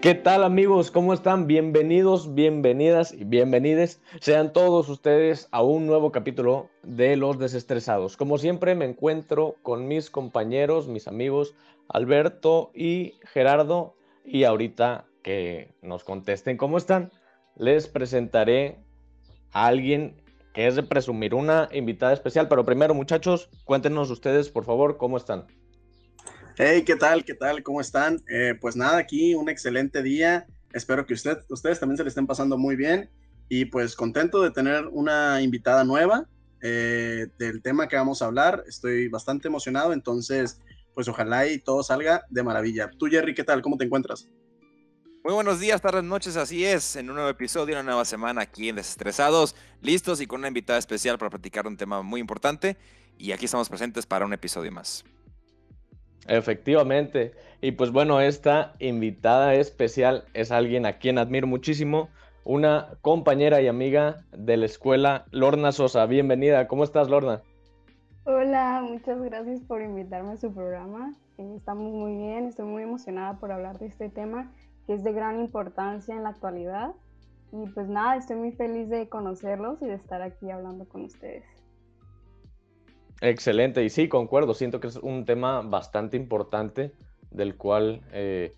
[0.00, 0.90] ¿Qué tal amigos?
[0.90, 1.46] ¿Cómo están?
[1.46, 4.00] Bienvenidos, bienvenidas y bienvenides.
[4.20, 8.16] Sean todos ustedes a un nuevo capítulo de Los Desestresados.
[8.16, 11.54] Como siempre me encuentro con mis compañeros, mis amigos
[11.86, 13.94] Alberto y Gerardo.
[14.24, 17.12] Y ahorita que nos contesten cómo están,
[17.56, 18.78] les presentaré
[19.52, 20.16] a alguien
[20.54, 22.48] que es de presumir una invitada especial.
[22.48, 25.44] Pero primero muchachos, cuéntenos ustedes por favor cómo están.
[26.62, 27.24] Hey, ¿qué tal?
[27.24, 27.62] ¿Qué tal?
[27.62, 28.22] ¿Cómo están?
[28.28, 30.46] Eh, pues nada, aquí un excelente día.
[30.74, 33.08] Espero que usted, ustedes también se le estén pasando muy bien
[33.48, 36.28] y pues contento de tener una invitada nueva
[36.60, 38.62] eh, del tema que vamos a hablar.
[38.68, 40.60] Estoy bastante emocionado, entonces
[40.92, 42.90] pues ojalá y todo salga de maravilla.
[42.90, 43.62] Tú, Jerry, ¿qué tal?
[43.62, 44.28] ¿Cómo te encuentras?
[45.24, 48.68] Muy buenos días, tardes, noches, así es, en un nuevo episodio, una nueva semana aquí
[48.68, 52.76] en Desestresados, listos y con una invitada especial para platicar un tema muy importante
[53.16, 55.06] y aquí estamos presentes para un episodio más.
[56.30, 57.32] Efectivamente.
[57.60, 62.08] Y pues bueno, esta invitada especial es alguien a quien admiro muchísimo,
[62.44, 66.06] una compañera y amiga de la escuela, Lorna Sosa.
[66.06, 66.68] Bienvenida.
[66.68, 67.42] ¿Cómo estás, Lorna?
[68.26, 71.14] Hola, muchas gracias por invitarme a su programa.
[71.36, 74.52] Eh, estamos muy bien, estoy muy emocionada por hablar de este tema
[74.86, 76.92] que es de gran importancia en la actualidad.
[77.50, 81.59] Y pues nada, estoy muy feliz de conocerlos y de estar aquí hablando con ustedes.
[83.20, 86.92] Excelente, y sí, concuerdo, siento que es un tema bastante importante
[87.30, 88.54] del cual eh,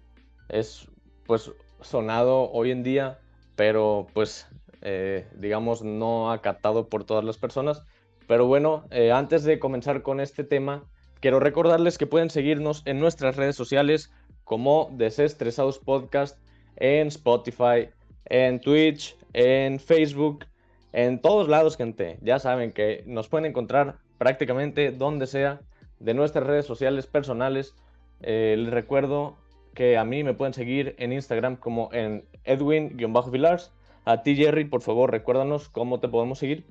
[0.49, 0.89] es
[1.27, 3.19] pues sonado hoy en día,
[3.57, 4.47] pero pues
[4.83, 7.83] eh, digamos no acatado por todas las personas.
[8.29, 10.85] Pero bueno, eh, antes de comenzar con este tema,
[11.21, 14.13] quiero recordarles que pueden seguirnos en nuestras redes sociales
[14.45, 16.39] como Desestresados Podcast,
[16.77, 17.91] en Spotify,
[18.27, 20.47] en Twitch, en Facebook,
[20.93, 22.19] en todos lados, gente.
[22.23, 25.62] Ya saben que nos pueden encontrar prácticamente donde sea
[25.98, 27.75] de nuestras redes sociales personales.
[28.20, 29.36] Eh, les recuerdo
[29.74, 33.73] que a mí me pueden seguir en Instagram como en Edwin-Vilars.
[34.05, 36.64] A ti, Jerry, por favor, recuérdanos cómo te podemos seguir.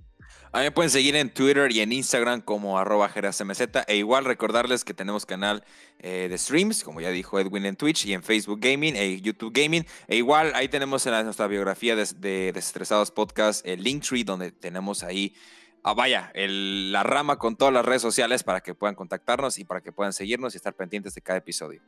[0.53, 3.11] A mí me pueden seguir en Twitter y en Instagram como arroba
[3.85, 5.65] E igual recordarles que tenemos canal
[5.99, 9.51] eh, de streams, como ya dijo Edwin en Twitch y en Facebook Gaming e YouTube
[9.53, 9.85] Gaming.
[10.07, 15.03] E igual ahí tenemos en nuestra biografía de, de Desestresados Podcast el Linktree, donde tenemos
[15.03, 15.35] ahí
[15.83, 19.81] ah, vaya, la rama con todas las redes sociales para que puedan contactarnos y para
[19.81, 21.81] que puedan seguirnos y estar pendientes de cada episodio.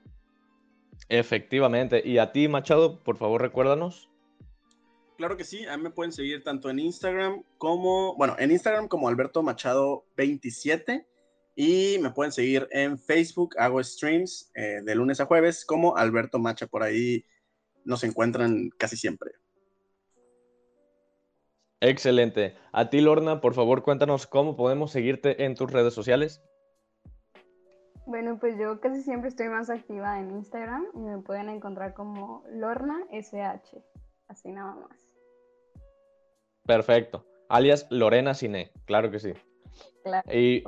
[1.09, 2.01] Efectivamente.
[2.05, 4.09] Y a ti, Machado, por favor, recuérdanos.
[5.17, 8.87] Claro que sí, a mí me pueden seguir tanto en Instagram como, bueno, en Instagram
[8.87, 11.07] como Alberto Machado 27
[11.55, 16.39] y me pueden seguir en Facebook, hago streams eh, de lunes a jueves como Alberto
[16.39, 17.25] Macha, por ahí
[17.85, 19.31] nos encuentran casi siempre.
[21.83, 22.55] Excelente.
[22.71, 26.41] A ti, Lorna, por favor, cuéntanos cómo podemos seguirte en tus redes sociales.
[28.05, 32.41] Bueno, pues yo casi siempre estoy más activa en Instagram y me pueden encontrar como
[32.49, 33.83] Lorna SH,
[34.29, 34.97] así nada más.
[36.65, 37.25] Perfecto.
[37.49, 39.33] Alias Lorena Cine, claro que sí.
[40.05, 40.33] Claro.
[40.33, 40.63] Y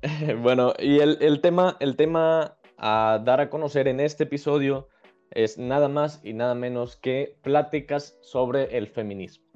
[0.40, 4.88] bueno, y el, tema, el tema a dar a conocer en este episodio
[5.30, 9.51] es nada más y nada menos que pláticas sobre el feminismo.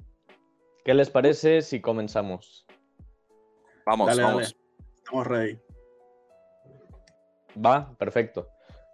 [0.87, 2.65] ¿Qué les parece si comenzamos?
[3.85, 4.57] Vamos, vamos.
[4.95, 5.59] Estamos ready.
[7.57, 8.47] Va, perfecto.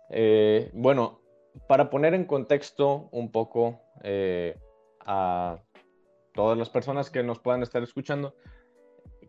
[0.09, 1.21] Eh, bueno,
[1.67, 4.57] para poner en contexto un poco eh,
[5.01, 5.59] a
[6.33, 8.33] todas las personas que nos puedan estar escuchando,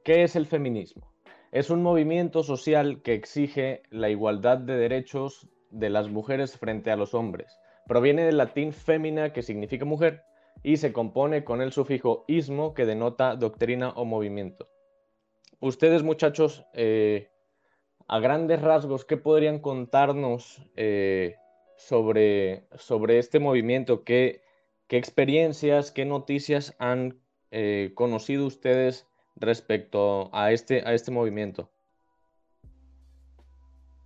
[0.03, 1.12] ¿qué es el feminismo?
[1.53, 6.97] Es un movimiento social que exige la igualdad de derechos de las mujeres frente a
[6.97, 7.58] los hombres.
[7.86, 10.24] Proviene del latín fémina, que significa mujer,
[10.62, 14.69] y se compone con el sufijo ismo que denota doctrina o movimiento.
[15.60, 17.31] Ustedes muchachos, eh,
[18.09, 21.37] a grandes rasgos, ¿qué podrían contarnos eh,
[21.76, 24.04] sobre, sobre este movimiento?
[24.04, 24.42] ¿Qué,
[24.88, 27.19] ¿Qué, experiencias, qué noticias han
[27.50, 29.06] eh, conocido ustedes
[29.36, 31.71] respecto a este, a este movimiento?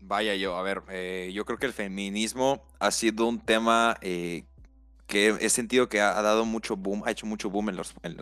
[0.00, 0.82] Vaya yo, a ver,
[1.32, 3.98] yo creo que el feminismo ha sido un tema
[5.08, 8.16] que he sentido que ha, dado mucho boom, ha hecho mucho boom en los, en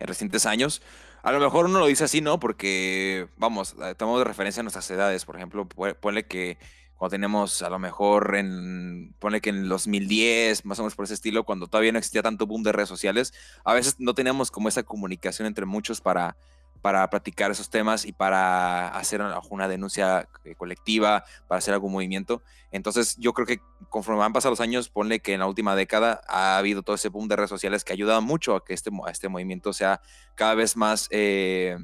[0.00, 0.82] recientes años.
[1.22, 2.38] A lo mejor uno lo dice así, ¿no?
[2.38, 5.24] Porque, vamos, eh, tomamos de referencia a nuestras edades.
[5.24, 6.58] Por ejemplo, ponle que
[6.96, 11.04] cuando tenemos a lo mejor en, ponle que en los 2010, más o menos por
[11.04, 13.32] ese estilo, cuando todavía no existía tanto boom de redes sociales,
[13.64, 16.36] a veces no teníamos como esa comunicación entre muchos para
[16.86, 22.42] para platicar esos temas y para hacer una denuncia eh, colectiva, para hacer algún movimiento.
[22.70, 26.20] Entonces yo creo que conforme han pasado los años, ponle que en la última década
[26.28, 28.92] ha habido todo ese boom de redes sociales que ha ayudado mucho a que este,
[29.10, 30.00] este movimiento sea
[30.36, 31.76] cada vez más, eh,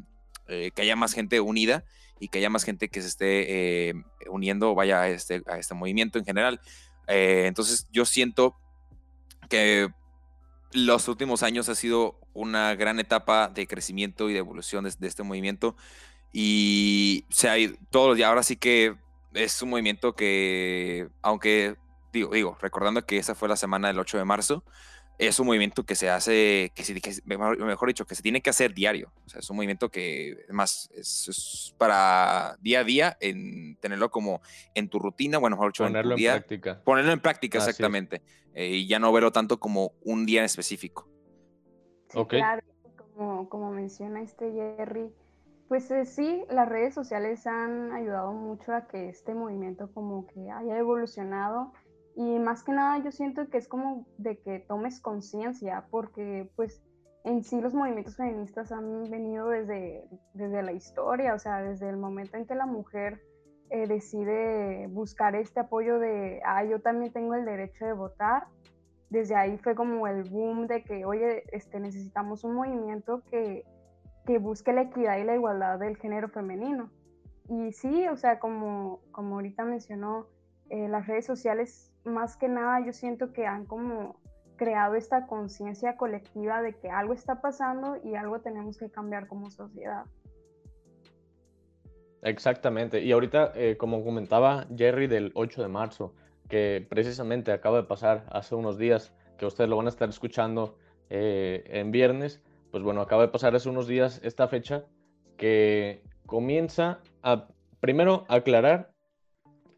[0.46, 1.82] eh, que haya más gente unida
[2.20, 6.20] y que haya más gente que se esté uniendo, vaya, a este, a este movimiento
[6.20, 6.60] en general.
[7.08, 8.54] entonces yo siento
[9.48, 9.88] que
[10.72, 15.22] los últimos años ha sido una gran etapa de crecimiento y de evolución de, este
[15.22, 15.76] movimiento.
[16.32, 17.54] Y o sea,
[17.90, 18.96] todos los días, ahora sí que
[19.34, 21.76] es un movimiento que, aunque
[22.12, 24.64] digo, digo, recordando que esa fue la semana del 8 de marzo,
[25.28, 28.74] es un movimiento que se hace, que, que mejor dicho, que se tiene que hacer
[28.74, 29.12] diario.
[29.24, 34.40] O sea, es un movimiento que, más, es, para día a día, en tenerlo como
[34.74, 36.82] en tu rutina, bueno, mejor dicho, ponerlo en, día, práctica.
[36.82, 38.22] Ponerlo en práctica, exactamente.
[38.54, 41.08] Eh, y ya no verlo tanto como un día en específico.
[42.08, 42.62] Sí, claro,
[43.14, 45.10] como, como menciona este Jerry,
[45.68, 50.50] pues eh, sí, las redes sociales han ayudado mucho a que este movimiento como que
[50.50, 51.72] haya evolucionado
[52.14, 56.82] y más que nada yo siento que es como de que tomes conciencia, porque pues
[57.24, 60.04] en sí los movimientos feministas han venido desde,
[60.34, 63.22] desde la historia, o sea, desde el momento en que la mujer
[63.70, 68.46] eh, decide buscar este apoyo de, ah, yo también tengo el derecho de votar,
[69.08, 73.64] desde ahí fue como el boom de que, oye, este, necesitamos un movimiento que,
[74.26, 76.90] que busque la equidad y la igualdad del género femenino.
[77.48, 80.26] Y sí, o sea, como, como ahorita mencionó,
[80.70, 84.20] eh, las redes sociales más que nada yo siento que han como
[84.56, 89.50] creado esta conciencia colectiva de que algo está pasando y algo tenemos que cambiar como
[89.50, 90.04] sociedad.
[92.22, 93.02] Exactamente.
[93.02, 96.14] Y ahorita, eh, como comentaba Jerry del 8 de marzo,
[96.48, 100.76] que precisamente acaba de pasar hace unos días, que ustedes lo van a estar escuchando
[101.10, 102.40] eh, en viernes,
[102.70, 104.84] pues bueno, acaba de pasar hace unos días esta fecha
[105.36, 107.48] que comienza a,
[107.80, 108.91] primero, aclarar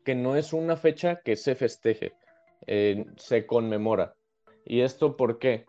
[0.04, 2.12] que no es una fecha que se festeje,
[2.66, 4.14] eh, se conmemora.
[4.64, 5.64] ¿Y esto por qué?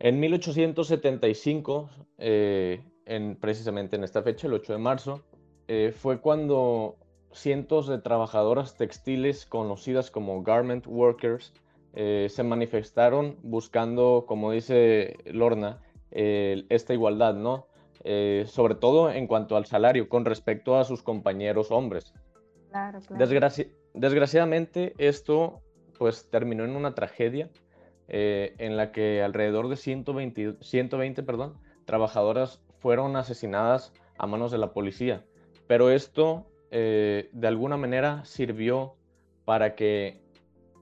[0.00, 5.22] En 1875, eh, en, precisamente en esta fecha, el 8 de marzo,
[5.68, 6.96] eh, fue cuando
[7.32, 11.52] cientos de trabajadoras textiles conocidas como garment workers
[11.94, 15.78] se manifestaron buscando, como dice Lorna,
[16.10, 17.66] esta igualdad, ¿no?
[18.46, 22.14] sobre todo en cuanto al salario con respecto a sus compañeros hombres
[23.94, 25.62] desgraciadamente, esto
[25.98, 27.48] pues terminó en una tragedia
[28.08, 34.58] eh, en la que alrededor de 120, 120 perdón, trabajadoras fueron asesinadas a manos de
[34.58, 35.24] la policía.
[35.66, 38.96] Pero esto eh, de alguna manera sirvió
[39.44, 40.20] para que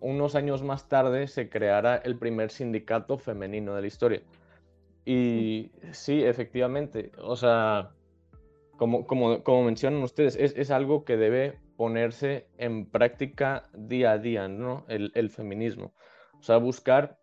[0.00, 4.22] unos años más tarde se creara el primer sindicato femenino de la historia.
[5.04, 7.90] Y sí, efectivamente, o sea,
[8.76, 14.19] como, como, como mencionan ustedes, es, es algo que debe ponerse en práctica día a
[14.19, 14.85] día, ¿no?
[14.87, 15.94] El, feminismo.
[16.38, 17.19] O sea, buscar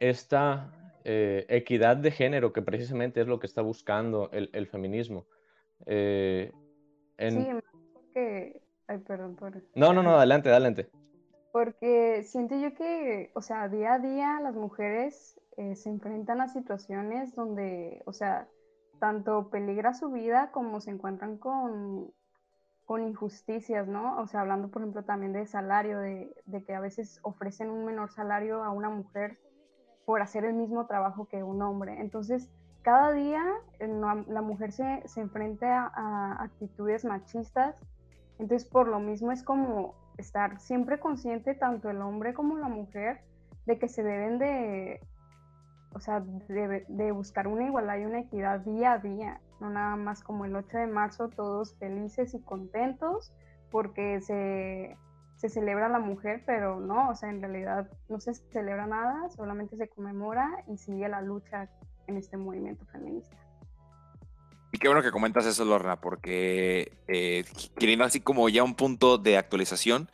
[0.00, 0.72] esta
[1.04, 5.26] eh, equidad de género, que precisamente es lo que está buscando el, feminismo.
[5.84, 6.50] Eh,
[7.18, 7.48] sí,
[7.92, 8.62] porque...
[8.86, 9.36] Ay, perdón
[9.74, 10.88] No, no, no, adelante, adelante.
[11.52, 16.48] Porque siento yo que, o sea, día a día las mujeres eh, se enfrentan a
[16.48, 18.48] situaciones donde, o sea,
[19.00, 22.10] tanto peligra su vida como se encuentran con
[22.90, 24.20] con injusticias, ¿no?
[24.20, 26.34] O sea, hablando, por ejemplo, también de salario, de,
[26.66, 29.38] que a veces ofrecen un menor salario a una mujer
[30.04, 32.00] por hacer el mismo trabajo que un hombre.
[32.00, 32.50] Entonces,
[32.82, 33.44] cada día
[33.78, 37.76] eh, la mujer se, se enfrenta a, actitudes machistas,
[38.40, 43.20] entonces por lo mismo es como estar siempre consciente, tanto el hombre como la mujer,
[43.66, 45.00] de que se deben de,
[45.92, 49.96] o sea, de, de buscar una igualdad y una equidad día a día no nada
[49.96, 53.32] más como el 8 de marzo, todos felices y contentos
[53.70, 54.96] porque se,
[55.48, 59.88] celebra la mujer, pero no, o sea, en realidad no se celebra nada, solamente se
[59.88, 61.68] conmemora y sigue la lucha
[62.06, 63.36] en este movimiento feminista.
[64.72, 67.44] Y qué bueno que comentas eso, Lorna, porque eh,
[67.78, 70.08] queriendo así como ya un punto de actualización,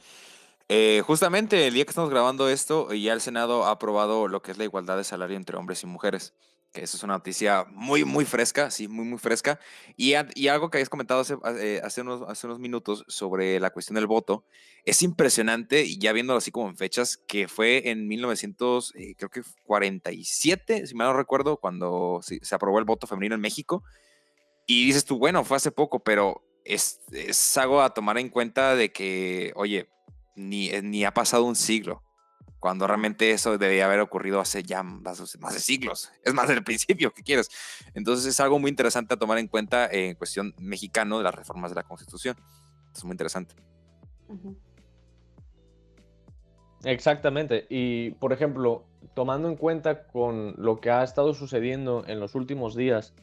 [0.68, 4.52] eh, justamente el día que estamos grabando esto, ya el Senado ha aprobado lo que
[4.52, 6.34] es la igualdad de salario entre hombres y mujeres
[6.76, 9.58] que eso es una noticia muy, muy fresca, sí, muy, muy fresca.
[9.96, 14.44] Y, algo que habías comentado hace, eh, hace, unos, minutos sobre la cuestión del voto,
[14.84, 21.06] es impresionante, ya viéndolo así como en fechas, que fue en 1947, eh, si mal
[21.08, 23.82] no recuerdo, cuando se, aprobó el voto femenino en México.
[24.66, 28.74] Y dices tú, bueno, fue hace poco, pero es, es algo a tomar en cuenta
[28.74, 29.88] de que, oye,
[30.36, 32.02] ni, ni ha pasado un siglo
[32.66, 37.12] cuando realmente eso debía haber ocurrido hace ya más, de siglos, es más del principio,
[37.12, 37.48] ¿qué quieres?
[37.94, 41.70] Entonces es algo muy interesante a tomar en cuenta en cuestión mexicano de las reformas
[41.70, 42.36] de la Constitución.
[42.94, 43.54] Es muy interesante.
[46.84, 47.66] Exactamente.
[47.68, 52.74] Y, por ejemplo, tomando en cuenta con lo que ha estado sucediendo en los últimos
[52.74, 53.14] días,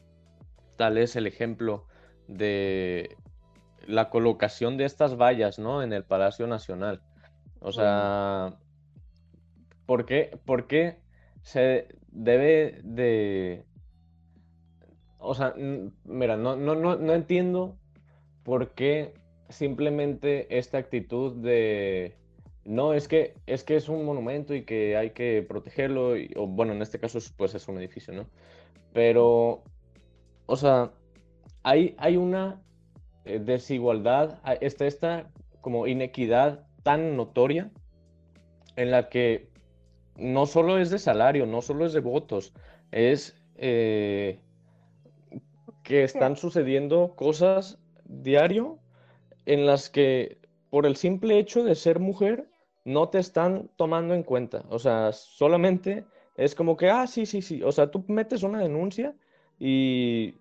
[0.76, 1.86] tal es el ejemplo
[2.28, 3.16] de
[3.86, 5.82] la colocación de estas vallas, ¿no?
[5.82, 7.02] En el Palacio Nacional.
[7.60, 8.58] O sea,
[9.86, 10.98] ¿por qué, por qué
[11.42, 13.64] se debe de...
[15.18, 15.54] O sea,
[16.04, 17.78] mira, no, no, no, no entiendo
[18.42, 19.14] por qué
[19.48, 22.16] simplemente esta actitud de
[22.64, 26.72] no, es que, es que es un monumento y que hay que protegerlo, o bueno,
[26.72, 28.26] en este caso pues es un edificio, ¿no?
[28.92, 29.64] Pero,
[30.46, 30.92] o sea,
[31.62, 32.62] hay, hay una
[33.24, 37.70] desigualdad, está esta como inequidad tan notoria
[38.76, 39.48] en la que
[40.16, 42.52] no solo es de salario, no solo es de votos,
[42.92, 44.40] es eh,
[45.82, 48.78] que están sucediendo cosas diario
[49.46, 50.38] en las que
[50.70, 52.48] por el simple hecho de ser mujer
[52.84, 54.64] no te están tomando en cuenta.
[54.68, 56.04] O sea, solamente
[56.36, 57.62] es como que, ah, sí, sí, sí.
[57.62, 59.14] O sea, tú metes una denuncia
[59.58, 60.34] y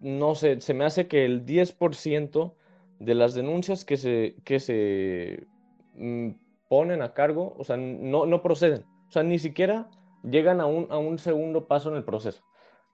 [0.00, 2.54] no sé, se me hace que el 10%
[3.00, 5.46] de las denuncias que se, que se
[5.94, 6.30] mm,
[6.68, 8.84] ponen a cargo, o sea, no, no proceden.
[9.08, 9.88] O sea, ni siquiera
[10.22, 12.42] llegan a un, a un segundo paso en el proceso.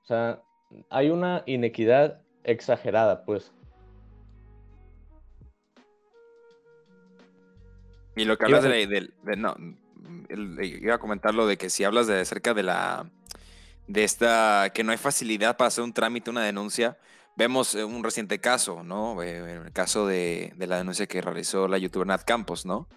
[0.03, 0.43] O sea,
[0.91, 3.53] hay una inequidad exagerada, pues.
[8.17, 9.57] Y lo que hablas de, no,
[10.63, 13.11] iba a comentar lo de que si hablas de acerca de la,
[13.87, 16.99] de esta, que no hay facilidad para hacer un trámite, una denuncia,
[17.37, 19.23] vemos eh, un reciente caso, ¿no?
[19.23, 22.89] Eh, el caso de, la denuncia que realizó la youtuber Nat Campos, ¿no?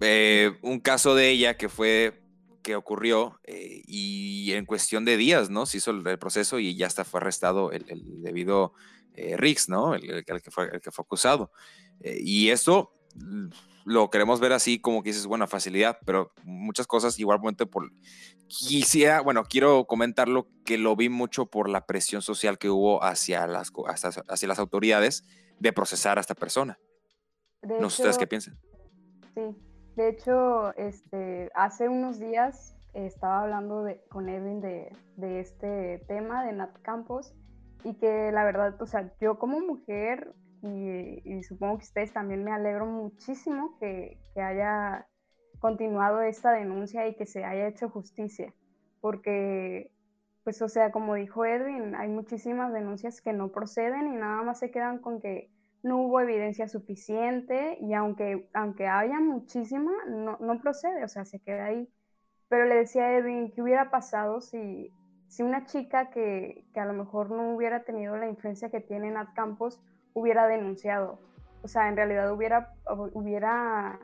[0.00, 2.22] Eh, un caso de ella que fue,
[2.62, 5.66] que ocurrió y en cuestión de días, ¿no?
[5.66, 7.84] Se hizo el, proceso y ya hasta fue arrestado el,
[8.22, 8.72] debido
[9.14, 9.94] Rix, ¿no?
[9.94, 11.52] El, que fue, el que fue acusado.
[12.02, 12.95] y eso
[13.84, 17.90] lo queremos ver así como que dices, buena facilidad, pero muchas cosas igualmente por...
[18.48, 23.46] Quisiera, bueno, quiero comentarlo que lo vi mucho por la presión social que hubo hacia
[23.46, 25.24] las, hacia, las autoridades
[25.58, 26.78] de procesar a esta persona.
[27.62, 28.58] no sé ustedes qué piensan.
[29.34, 29.56] Sí,
[29.96, 36.44] de hecho, este, hace unos días estaba hablando de, con Edwin de, de este tema
[36.44, 37.34] de Nat Campos
[37.84, 40.34] y que la verdad, o sea, yo como mujer
[40.74, 45.06] y, supongo que ustedes también me alegro muchísimo que, haya
[45.58, 48.52] continuado esta denuncia y que se haya hecho justicia,
[49.00, 49.90] porque,
[50.44, 54.58] pues, o sea, como dijo Edwin, hay muchísimas denuncias que no proceden y nada más
[54.58, 55.50] se quedan con que
[55.82, 61.40] no hubo evidencia suficiente y aunque, aunque haya muchísima, no, no procede, o sea, se
[61.40, 61.88] queda ahí.
[62.48, 64.92] Pero le decía a Edwin, ¿qué hubiera pasado si,
[65.28, 69.10] si una chica que, que, a lo mejor no hubiera tenido la influencia que tiene
[69.10, 69.80] Nat Campos
[70.16, 71.18] hubiera denunciado.
[71.62, 72.72] O sea, en realidad hubiera,
[73.12, 74.00] hubiera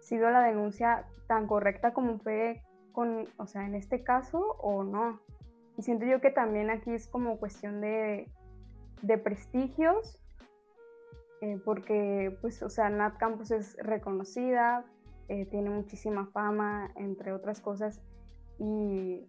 [0.00, 5.20] sido la denuncia tan correcta como fue con, o sea, en este caso o no.
[5.78, 8.28] Y siento yo que también aquí es como cuestión de,
[9.02, 10.18] de prestigios,
[11.40, 14.84] eh, porque, pues, o sea, Nat Campos es reconocida,
[15.28, 18.02] eh, tiene muchísima fama, entre otras cosas,
[18.58, 19.28] y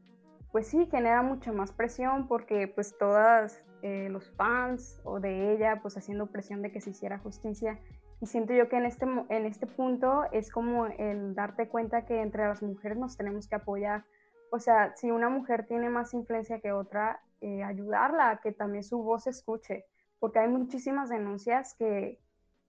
[0.51, 5.79] pues sí, genera mucha más presión porque pues todas eh, los fans o de ella,
[5.81, 7.79] pues haciendo presión de que se hiciera justicia.
[8.21, 12.21] Y siento yo que en este, en este punto es como el darte cuenta que
[12.21, 14.05] entre las mujeres nos tenemos que apoyar.
[14.51, 18.85] O sea, si una mujer tiene más influencia que otra, eh, ayudarla a que también
[18.85, 19.83] su voz se escuche,
[20.19, 22.21] porque hay muchísimas denuncias que,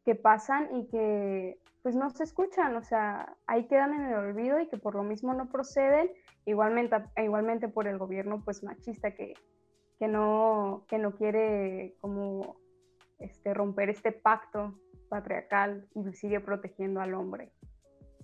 [0.04, 4.58] que pasan y que pues no se escuchan, o sea, ahí quedan en el olvido
[4.58, 6.10] y que por lo mismo no proceden,
[6.44, 9.34] igualmente, igualmente por el gobierno pues machista que,
[9.98, 12.56] que no, que no quiere como
[13.18, 17.52] este, romper este pacto patriarcal y sigue protegiendo al hombre.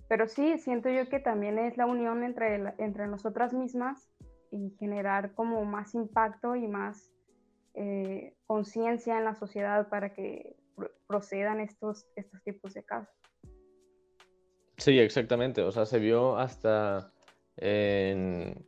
[0.07, 4.11] Pero sí, siento yo que también es la unión entre, entre nosotras mismas
[4.51, 7.09] y generar como más impacto y más
[7.73, 10.57] eh, conciencia en la sociedad para que
[11.07, 13.15] procedan estos, estos tipos de casos.
[14.77, 15.61] Sí, exactamente.
[15.61, 17.13] O sea, se vio hasta
[17.57, 18.65] en,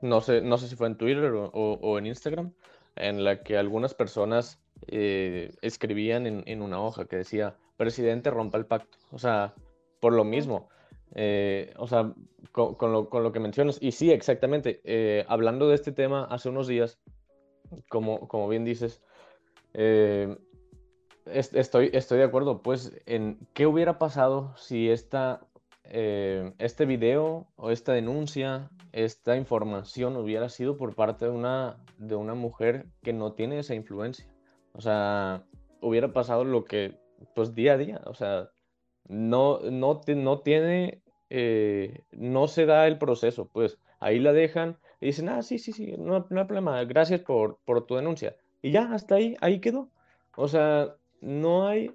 [0.00, 2.52] no sé, no sé si fue en Twitter o, en Instagram,
[2.96, 8.66] en la que algunas personas eh, escribían en, una hoja que decía, presidente rompa el
[8.66, 8.98] pacto.
[9.10, 9.54] O sea,
[10.00, 10.68] por lo mismo.
[11.14, 12.12] Eh, o sea,
[12.52, 13.78] con, lo, que mencionas.
[13.80, 14.80] Y sí, exactamente.
[14.84, 16.98] Eh, hablando de este tema hace unos días,
[17.88, 19.02] como, como bien dices,
[21.26, 25.46] estoy, estoy de acuerdo, pues, en qué hubiera pasado si esta
[25.90, 32.14] eh, este video o esta denuncia, esta información hubiera sido por parte de una, de
[32.14, 34.26] una mujer que no tiene esa influencia.
[34.72, 35.44] O sea,
[35.80, 36.96] hubiera pasado lo que,
[37.34, 38.50] pues día a día, o sea,
[39.08, 45.06] no, no, no tiene, eh, no se da el proceso, pues ahí la dejan y
[45.06, 48.36] dicen, ah, sí, sí, sí, no, hay problema, gracias por, por tu denuncia.
[48.62, 49.90] Y ya, hasta ahí, ahí quedó.
[50.36, 51.94] O sea, no hay,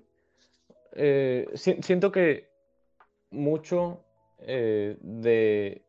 [0.93, 2.50] eh, siento que
[3.31, 4.03] mucho
[4.39, 5.85] eh, de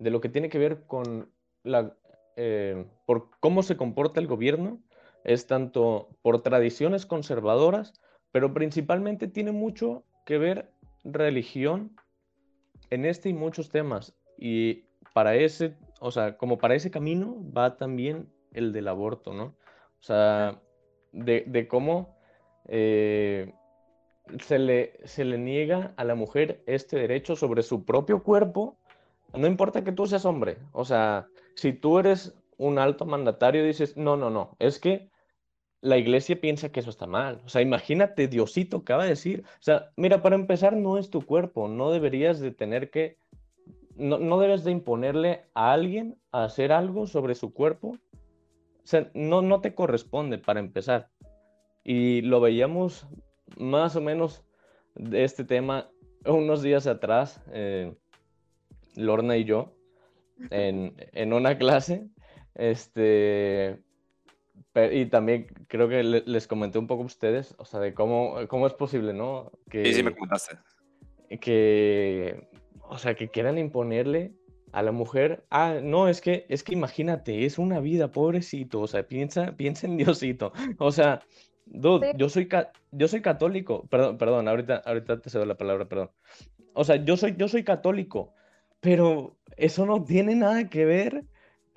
[0.00, 1.30] de lo que tiene que ver con
[1.62, 1.94] la,
[2.36, 4.82] eh, por cómo se comporta el gobierno,
[5.24, 7.92] es tanto por tradiciones conservadoras,
[8.32, 10.72] pero principalmente tiene mucho que ver
[11.04, 11.94] religión
[12.88, 14.14] en este y muchos temas.
[14.38, 19.54] Y para ese, o sea, como para ese camino va también el del aborto, ¿no?
[20.00, 20.62] O sea,
[21.12, 22.16] de, cómo
[22.68, 23.52] eh,
[24.42, 28.76] se, le, se le niega a la mujer este derecho sobre su propio cuerpo,
[29.34, 33.96] no importa que tú seas hombre, o sea, si tú eres un alto mandatario, dices,
[33.96, 35.10] no, no, no, es que
[35.80, 37.40] la iglesia piensa que eso está mal.
[37.44, 41.22] O sea, imagínate, Diosito acaba de decir, o sea, mira, para empezar, no es tu
[41.22, 43.16] cuerpo, no deberías de tener que,
[43.96, 47.96] no, no debes de imponerle a alguien a hacer algo sobre su cuerpo.
[48.82, 51.08] O sea, no, no te corresponde para empezar.
[51.84, 53.06] Y lo veíamos
[53.56, 54.44] más o menos
[54.94, 55.90] de este tema
[56.24, 57.94] unos días atrás, eh,
[58.96, 59.74] Lorna y yo,
[60.50, 62.08] en, en una clase,
[62.54, 63.82] este,
[64.92, 68.66] y también creo que les comenté un poco a ustedes, o sea, de cómo, cómo
[68.66, 69.50] es posible, ¿no?
[69.68, 70.58] Que, sí, sí, me comentaste.
[71.40, 72.48] Que,
[72.82, 74.32] o sea, que quieran imponerle
[74.72, 78.86] a la mujer, ah, no, es que, es que imagínate, es una vida, pobrecito, o
[78.86, 81.22] sea, piensa, piensa en Diosito, o sea,
[81.70, 82.48] dude, yo soy,
[82.92, 86.10] yo soy católico, perdón, perdón, ahorita, ahorita te cedo la palabra, perdón.
[86.74, 88.34] O sea, yo soy, yo soy católico,
[88.80, 91.24] pero eso no tiene nada que ver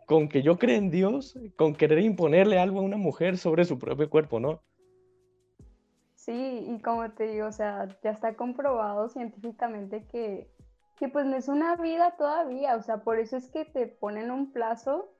[0.06, 3.80] con que yo cree en Dios, con querer imponerle algo a una mujer sobre su
[3.80, 4.62] propio cuerpo, ¿no?
[6.16, 10.50] Sí, y como te digo, o sea, ya está comprobado científicamente que,
[10.98, 14.32] que pues no es una vida todavía, o sea, por eso es que te ponen
[14.32, 15.14] un plazo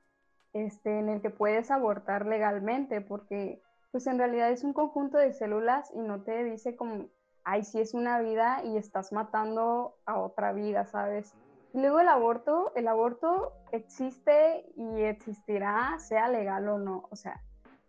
[0.54, 3.60] este, en el que puedes abortar legalmente, porque
[3.94, 7.10] pues en realidad es un conjunto de células y no te dice como,
[7.44, 11.32] ay, sí es una vida y estás matando a otra vida, ¿sabes?
[11.74, 17.40] luego el aborto, el aborto existe y existirá, sea legal o no, o sea,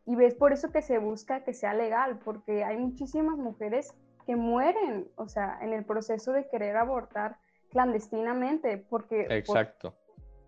[0.05, 3.91] y ves por eso que se busca que sea legal, porque hay muchísimas mujeres
[4.27, 7.37] que mueren, o sea, en el proceso de querer abortar
[7.71, 9.25] clandestinamente, porque...
[9.31, 9.95] Exacto.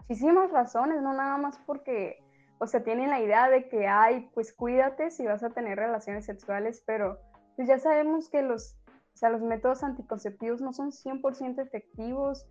[0.01, 2.23] muchísimas razones, no nada más porque,
[2.59, 6.25] o sea, tienen la idea de que, ay, pues cuídate si vas a tener relaciones
[6.25, 7.19] sexuales, pero
[7.55, 8.77] pues ya sabemos que los,
[9.13, 12.47] o sea, los métodos anticonceptivos no son 100% efectivos.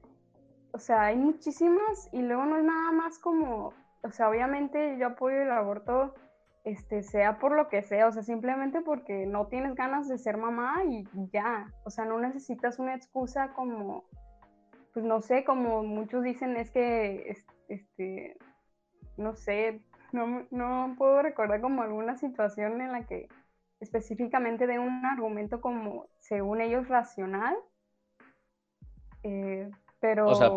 [0.72, 5.08] O sea, hay muchísimas y luego no es nada más como, o sea, obviamente yo
[5.08, 6.14] apoyo el aborto,
[6.64, 10.36] este, sea por lo que sea, o sea, simplemente porque no tienes ganas de ser
[10.36, 14.04] mamá y ya, o sea, no necesitas una excusa como,
[14.92, 17.36] pues no sé, como muchos dicen, es que,
[17.68, 18.36] este,
[19.16, 19.80] no sé,
[20.16, 23.28] no, no puedo recordar como alguna situación en la que
[23.80, 27.54] específicamente de un argumento como, según ellos, racional.
[29.22, 30.26] Eh, pero...
[30.28, 30.50] O sea,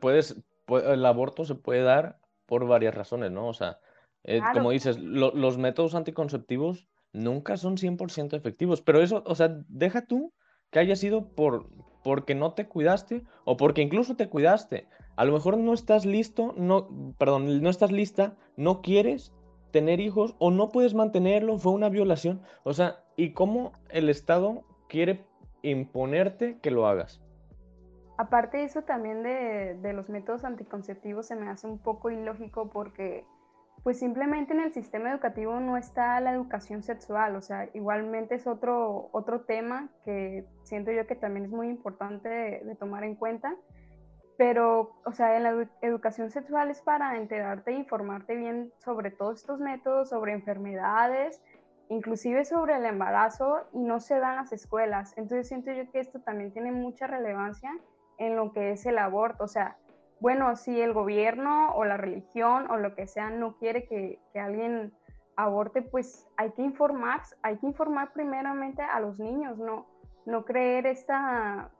[0.00, 0.36] puedes,
[0.68, 3.48] el aborto se puede dar por varias razones, ¿no?
[3.48, 3.78] O sea,
[4.24, 10.06] eh, como dices, los métodos anticonceptivos nunca son 100% efectivos, pero eso, o sea, deja
[10.06, 10.32] tú
[10.70, 11.68] que haya sido por,
[12.02, 14.88] porque no te cuidaste o porque incluso te cuidaste.
[15.16, 19.32] A lo mejor no estás listo, no, perdón, no estás lista, no quieres
[19.70, 22.42] tener hijos o no puedes mantenerlo, fue una violación.
[22.64, 25.24] O sea, ¿y cómo el Estado quiere
[25.62, 27.20] imponerte que lo hagas?
[28.18, 33.24] Aparte eso también de, los métodos anticonceptivos se me hace un poco ilógico porque
[33.82, 38.46] pues simplemente en el sistema educativo no está la educación sexual, o sea, igualmente es
[38.46, 43.54] otro, otro tema que siento yo que también es muy importante de, tomar en cuenta,
[44.36, 49.40] pero, o sea, en la educación sexual es para enterarte e informarte bien sobre todos
[49.40, 51.40] estos métodos, sobre enfermedades,
[51.88, 55.14] inclusive sobre el embarazo, y no se dan las escuelas.
[55.16, 57.70] Entonces siento yo que esto también tiene mucha relevancia
[58.18, 59.44] en lo que es el aborto.
[59.44, 59.78] O sea,
[60.20, 64.92] bueno, si el gobierno o la religión o lo que sea no quiere que, alguien
[65.36, 69.86] aborte, pues hay que informar, hay que informar primeramente a los niños, no,
[70.24, 71.70] no creer esta,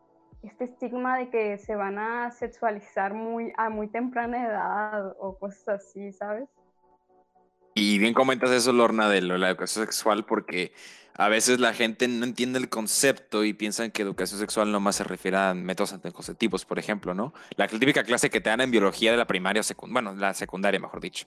[0.42, 5.80] este estigma de que se van a sexualizar muy, a muy temprana edad o cosas
[5.80, 6.48] así, ¿sabes?
[7.74, 10.72] Y bien comentas eso, Lorna, de la educación sexual, porque
[11.14, 15.04] a veces la gente no entiende el concepto y piensan que educación sexual nomás se
[15.04, 17.34] refiere a métodos anticonceptivos, por ejemplo, ¿no?
[17.56, 20.80] La típica clase que te dan en biología de la primaria o bueno, la secundaria,
[20.80, 21.26] mejor dicho.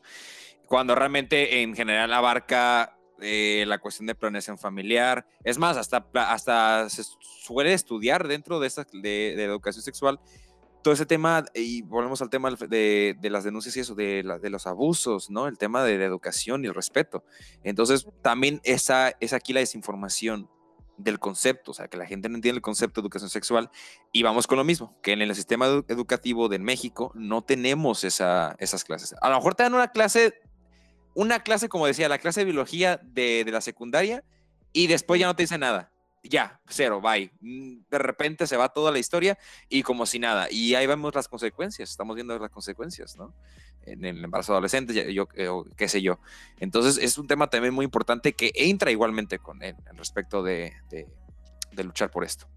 [0.66, 5.26] Cuando realmente en general abarca eh, la cuestión de planeación familiar.
[5.44, 10.20] Es más, hasta, hasta se suele estudiar dentro de, esta, de, de educación sexual
[10.82, 14.66] todo ese tema, y volvemos al tema de, las denuncias y eso, de, de, los
[14.66, 15.48] abusos, ¿no?
[15.48, 17.24] El tema de educación y respeto.
[17.64, 20.50] Entonces, también esa, es aquí la desinformación
[20.98, 23.70] del concepto, o sea, que la gente no entiende el concepto de educación sexual.
[24.12, 28.56] Y vamos con lo mismo, que en el sistema educativo de México no tenemos esa,
[28.60, 29.16] esas clases.
[29.22, 30.42] A lo mejor te dan una clase,
[31.14, 34.24] una clase, como decía, la clase de biología de, de la secundaria,
[34.74, 35.92] y después ya no te dice nada.
[36.24, 37.32] Ya, cero, bye.
[37.40, 39.38] Mm, de repente se va toda la historia
[39.70, 40.48] y como si nada.
[40.52, 43.34] Y ahí vemos las consecuencias, estamos viendo las consecuencias, ¿no?
[43.84, 46.20] En el embarazo adolescente, yo, eh, qué sé yo.
[46.60, 51.84] Entonces es un tema también muy importante que entra igualmente con él respecto de, de
[51.84, 52.48] luchar por esto.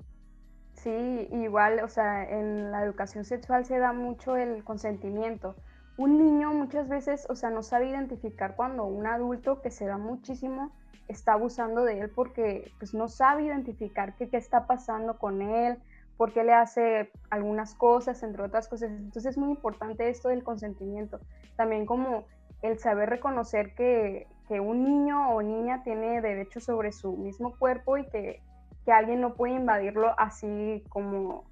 [0.82, 5.54] Sí, igual, o sea, en la educación sexual se da mucho el consentimiento.
[5.96, 9.98] Un niño muchas veces, o sea, no sabe identificar cuando un adulto que se da
[9.98, 10.72] muchísimo
[11.08, 15.78] está abusando de él porque pues no sabe identificar qué, qué está pasando con él,
[16.16, 18.90] por qué le hace algunas cosas, entre otras cosas.
[18.90, 21.20] Entonces es muy importante esto del consentimiento.
[21.56, 22.24] También como
[22.62, 27.98] el saber reconocer que, que un niño o niña tiene derecho sobre su mismo cuerpo
[27.98, 28.40] y que,
[28.84, 31.44] que alguien no puede invadirlo así como,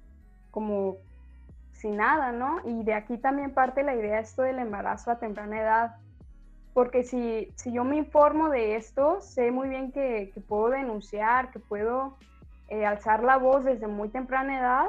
[0.51, 0.97] como
[1.81, 2.59] sin nada, ¿no?
[2.65, 5.95] Y de aquí también parte la idea esto del embarazo a temprana edad
[6.73, 11.59] porque si, si yo me informo de esto, sé muy bien que, puedo denunciar, que
[11.59, 12.17] puedo
[12.69, 14.85] eh, alzar la voz desde muy temprana edad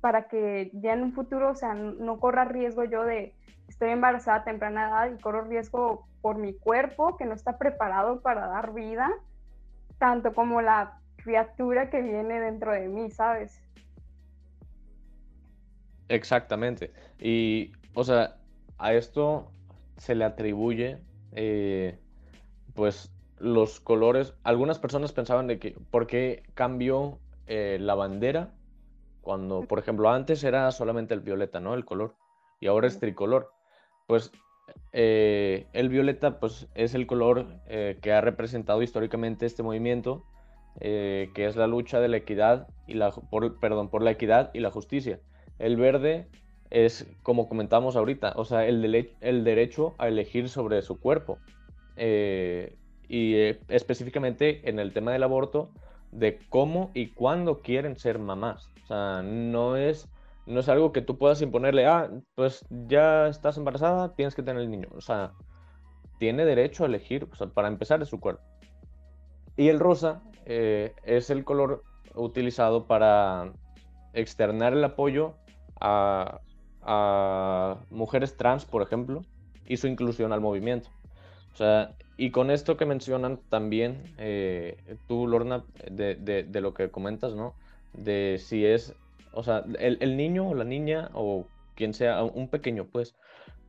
[0.00, 3.34] para que ya en un futuro, o sea, no corra riesgo yo de
[3.68, 8.20] estoy embarazada a temprana edad y corro riesgo por mi cuerpo que no está preparado
[8.20, 9.10] para dar vida,
[9.98, 13.61] tanto como la criatura que viene dentro de mí, ¿sabes?
[16.08, 16.92] Exactamente.
[17.18, 18.36] Y, o sea,
[18.78, 19.50] a esto
[19.96, 20.98] se le atribuye,
[21.32, 21.98] eh,
[22.74, 24.34] pues, los colores.
[24.42, 28.54] Algunas personas pensaban de que, ¿por qué cambió eh, la bandera?
[29.20, 31.74] Cuando, por ejemplo, antes era solamente el violeta, ¿no?
[31.74, 32.16] El color.
[32.60, 33.52] Y ahora es tricolor.
[34.06, 34.32] Pues
[34.92, 37.60] eh, el violeta, pues, es el color
[38.00, 40.24] que ha representado históricamente este movimiento,
[40.80, 44.60] que es la lucha de la equidad y la, por, perdón, por la equidad y
[44.60, 45.20] la justicia.
[45.62, 46.26] El verde
[46.70, 48.82] es como comentamos ahorita, o sea, el,
[49.44, 51.38] derecho a elegir sobre su cuerpo.
[51.94, 55.70] Eh, y eh, específicamente en el tema del aborto,
[56.10, 58.72] de cómo y cuándo quieren ser mamás.
[58.82, 60.08] O sea, no es,
[60.46, 64.62] no es algo que tú puedas imponerle, ah, pues ya estás embarazada, tienes que tener
[64.62, 64.88] el niño.
[64.96, 65.32] O sea,
[66.18, 68.42] tiene derecho a elegir, para empezar, es su cuerpo.
[69.56, 71.84] Y el rosa eh, es el color
[72.16, 73.52] utilizado para
[74.12, 75.36] externar el apoyo
[75.82, 76.40] a,
[77.90, 79.22] mujeres trans, por ejemplo,
[79.66, 80.88] y su inclusión al movimiento.
[81.52, 86.90] O sea, y con esto que mencionan también, eh, tú, Lorna, de, de, lo que
[86.90, 87.54] comentas, ¿no?
[87.92, 88.94] De si es,
[89.32, 93.14] o sea, el, el, niño o la niña o quien sea, un pequeño, pues,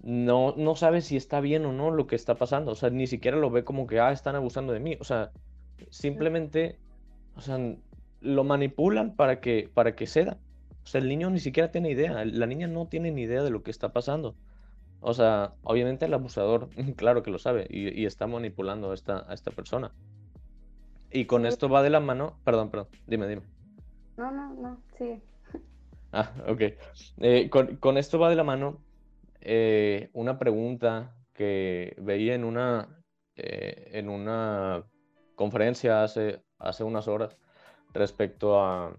[0.04, 2.72] no, no sabe si está bien o no lo que está pasando.
[2.72, 4.98] O sea, ni siquiera lo ve como que, ah, están abusando de mí.
[5.00, 5.32] O sea,
[5.90, 6.78] simplemente,
[7.36, 7.58] o sea,
[8.22, 10.38] lo manipulan para que, para que ceda.
[10.84, 13.50] O sea, el niño ni siquiera tiene idea, la niña no tiene ni idea de
[13.50, 14.36] lo que está pasando.
[15.00, 19.34] O sea, obviamente el abusador, claro que lo sabe y, está manipulando a esta, a
[19.34, 19.92] esta persona.
[21.12, 23.44] Y con esto va de la mano, perdón, perdón, dime, dime.
[24.18, 25.22] No, no, no, sí.
[26.16, 26.62] Ah, ok.
[27.22, 28.84] Eh, con, esto va de la mano
[29.42, 33.04] eh, una pregunta que veía en una,
[33.36, 34.84] eh, en una
[35.34, 37.36] conferencia hace, hace unas horas
[37.94, 38.96] respecto a,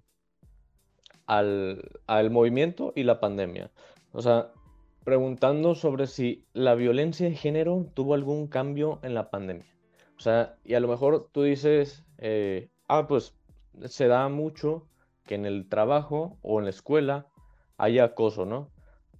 [1.26, 3.70] al, movimiento y la pandemia.
[4.12, 4.52] O sea,
[5.04, 9.66] preguntando sobre si la violencia de género tuvo algún cambio en la pandemia.
[10.16, 13.34] O sea, y a lo mejor tú dices, eh, ah, pues
[13.84, 14.86] se da mucho
[15.24, 17.26] que en el trabajo o en la escuela
[17.76, 18.70] haya acoso, ¿no?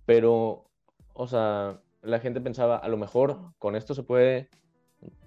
[0.07, 0.67] Pero,
[1.15, 4.49] o sea, la gente pensaba, a lo mejor con esto se puede,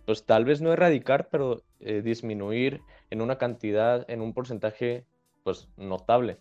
[0.05, 5.05] pues tal vez no erradicar, pero eh, disminuir en una cantidad, en un porcentaje,
[5.43, 6.39] pues notable.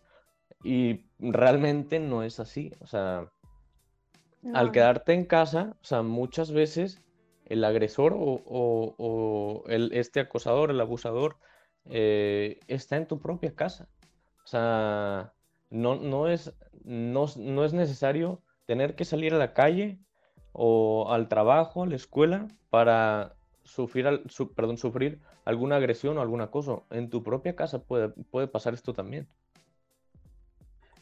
[0.62, 2.72] Y realmente no es así.
[2.80, 3.30] O sea,
[4.54, 7.02] al quedarte en casa, o sea, muchas veces
[7.46, 11.36] el agresor o, el, este acosador, el abusador,
[11.86, 13.88] eh, está en tu propia casa.
[14.44, 15.32] O sea,
[15.70, 19.98] no, no, es, no, no es necesario tener que salir a la calle
[20.52, 24.22] o al trabajo, a la escuela, para sufrir,
[24.54, 26.86] perdón, sufrir alguna agresión o algún acoso.
[26.90, 29.28] En tu propia casa puede, puede pasar esto también.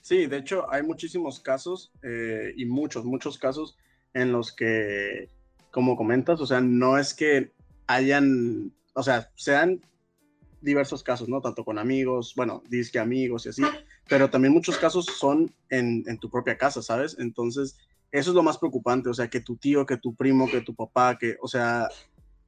[0.04, 3.78] Sí, de hecho hay muchísimos casos eh, y muchos, muchos casos
[4.12, 5.30] en los que,
[5.70, 7.52] como comentas, o sea, no es que
[7.86, 9.80] hayan, o sea, sean
[10.60, 11.40] diversos casos, ¿no?
[11.40, 13.62] Tanto con amigos, bueno, disque amigos y así,
[14.06, 17.16] pero también muchos casos son en, en, tu propia casa, ¿sabes?
[17.18, 17.78] Entonces,
[18.12, 20.74] eso es lo más preocupante, o sea, que tu tío, que tu primo, que tu
[20.74, 21.88] papá, que, o sea,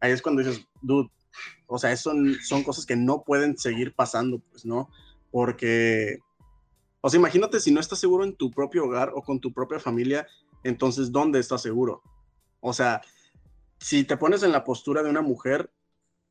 [0.01, 1.09] ahí es cuando dices, dude,
[1.67, 4.91] o sea, eso son cosas que no pueden seguir pasando, pues, ¿no?
[5.31, 6.19] Porque,
[7.01, 9.79] o sea, imagínate si no estás seguro en tu propio hogar o con tu propia
[9.79, 10.27] familia,
[10.65, 12.03] entonces, ¿dónde estás seguro?
[12.61, 13.03] O sea,
[13.79, 15.71] si te pones en la postura de una mujer,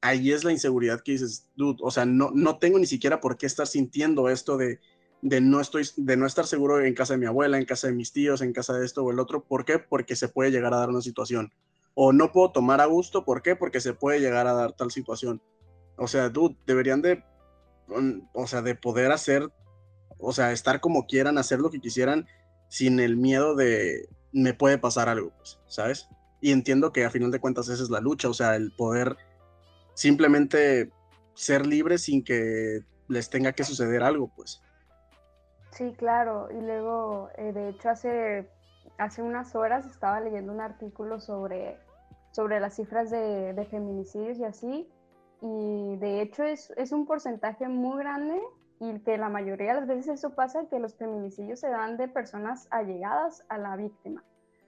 [0.02, 3.38] ahí es la inseguridad que dices, dude, o sea, no, no tengo ni siquiera por
[3.38, 4.80] qué estar sintiendo esto de,
[5.22, 7.94] de, no estoy, de no estar seguro en casa de mi abuela, en casa de
[7.94, 9.44] mis tíos, en casa de esto o el otro.
[9.44, 9.80] ¿Por qué?
[9.80, 11.52] Porque se puede llegar a dar una situación.
[11.94, 13.56] O no puedo tomar a gusto, ¿por qué?
[13.56, 15.42] Porque se puede llegar a dar tal situación.
[15.98, 17.24] O sea, dude, deberían de,
[18.34, 19.50] o sea, de poder hacer,
[20.26, 22.28] o sea, estar como quieran, hacer lo que quisieran,
[22.68, 26.10] sin el miedo de me puede pasar algo, pues, ¿sabes?
[26.42, 29.16] Y entiendo que a final de cuentas esa es la lucha, o sea, el poder
[29.94, 30.92] simplemente
[31.34, 34.62] ser libre sin que les tenga que suceder algo, pues.
[35.72, 36.50] Sí, claro.
[36.52, 38.50] Y luego, eh, de hecho, hace,
[38.98, 41.78] hace unas horas estaba leyendo un artículo sobre,
[42.32, 44.90] sobre las cifras de, de feminicidios y así.
[45.42, 48.42] Y de hecho es, es, un porcentaje muy grande
[48.80, 52.08] y que la mayoría de las veces eso pasa, que los feminicidios se dan de
[52.08, 54.24] personas allegadas a la víctima.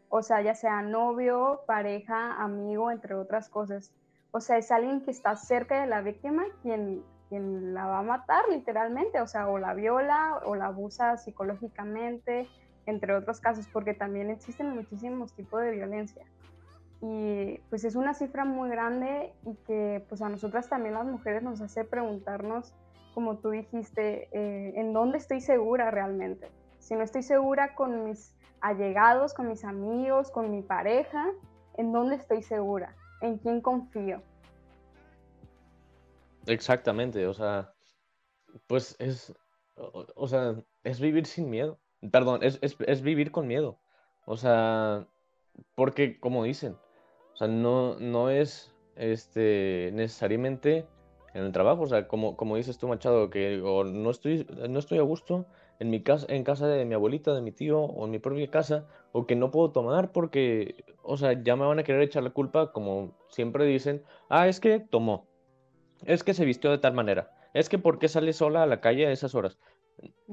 [0.09, 3.91] O sea, ya sea novio, pareja, amigo, entre otras cosas.
[4.31, 8.03] O sea, es alguien que está cerca de la víctima quien, quien la va a
[8.03, 12.47] matar literalmente, o sea, o la viola o la abusa psicológicamente,
[12.85, 16.25] entre otros casos, porque también existen muchísimos tipos de violencia.
[17.01, 21.43] Y pues es una cifra muy grande y que pues a nosotras también las mujeres
[21.43, 22.73] nos hace preguntarnos,
[23.17, 26.51] como tú dijiste, eh, ¿en dónde estoy segura realmente?
[26.77, 31.25] Si no estoy segura con mis allegados, con mis amigos, con mi pareja,
[31.77, 32.95] ¿en dónde estoy segura?
[33.21, 34.21] ¿En quién confío?
[36.45, 37.73] Exactamente, o sea,
[38.67, 39.33] pues es,
[39.75, 40.53] o, sea,
[40.83, 41.79] es vivir sin miedo.
[42.11, 43.79] Perdón, es, es, vivir con miedo.
[44.27, 45.07] O sea,
[45.73, 46.77] porque como dicen,
[47.33, 50.85] o sea, no, no es este, necesariamente
[51.33, 51.83] en el trabajo.
[51.83, 55.45] O sea, como, como dices tú, Machado, que no, estoy, no estoy a gusto
[55.79, 58.49] en, mi casa, en casa de mi abuelita, de mi tío o en mi propia
[58.49, 62.23] casa, o que no puedo tomar porque, o sea, ya me van a querer echar
[62.23, 65.27] la culpa, como siempre dicen, ah, es que tomó
[66.05, 68.81] es que se vistió de tal manera, es que por qué sale sola a la
[68.81, 69.57] calle a esas horas.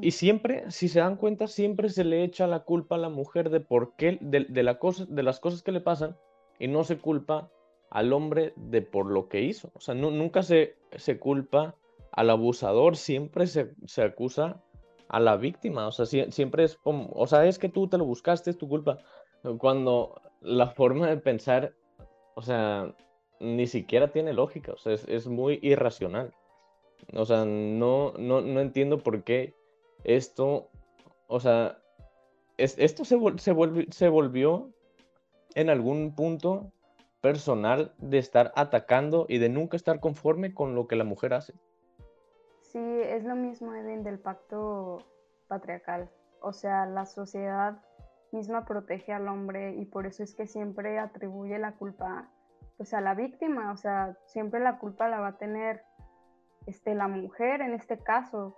[0.00, 3.48] Y siempre, si se dan cuenta, siempre se le echa la culpa a la mujer
[3.48, 6.16] de por qué, de, la cosa, de las cosas que le pasan,
[6.58, 7.50] y no se culpa
[7.94, 9.70] al hombre de por lo que hizo.
[9.74, 11.76] O sea, nunca se, se culpa
[12.10, 14.60] al abusador, siempre se, se, acusa
[15.08, 15.86] a la víctima.
[15.86, 18.68] O sea, siempre es como, o sea, es que tú te lo buscaste, es tu
[18.68, 18.98] culpa.
[19.58, 21.72] Cuando la forma de pensar,
[22.34, 22.92] o sea,
[23.38, 26.34] ni siquiera tiene lógica, o sea, es, muy irracional.
[27.12, 29.54] O sea, no, no, no, entiendo por qué
[30.02, 30.68] esto,
[31.28, 31.78] o sea,
[32.56, 33.54] esto se, se,
[33.90, 34.70] se volvió
[35.54, 36.72] en algún punto
[37.24, 41.54] personal de estar atacando y de nunca estar conforme con lo que la mujer hace.
[42.60, 44.98] Sí, es lo mismo, Eden, del pacto
[45.48, 46.10] patriarcal.
[46.42, 47.82] O sea, la sociedad
[48.30, 52.28] misma protege al hombre y por eso es que siempre atribuye la culpa
[52.76, 55.80] pues a la víctima, o sea, siempre la culpa la va a tener
[56.66, 58.54] este, la mujer en este caso.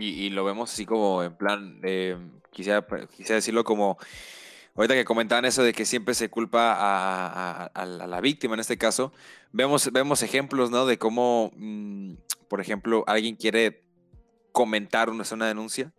[0.00, 2.16] Y, lo vemos así como en plan, eh,
[2.50, 3.96] quisiera, quisiera decirlo como,
[4.78, 9.12] ahorita que comentaban eso de que siempre se culpa a, la víctima en este caso,
[9.52, 10.86] vemos, vemos ejemplos, ¿no?
[10.86, 12.12] De cómo, mm,
[12.48, 13.82] por ejemplo, alguien quiere
[14.52, 15.92] comentar una, una denuncia,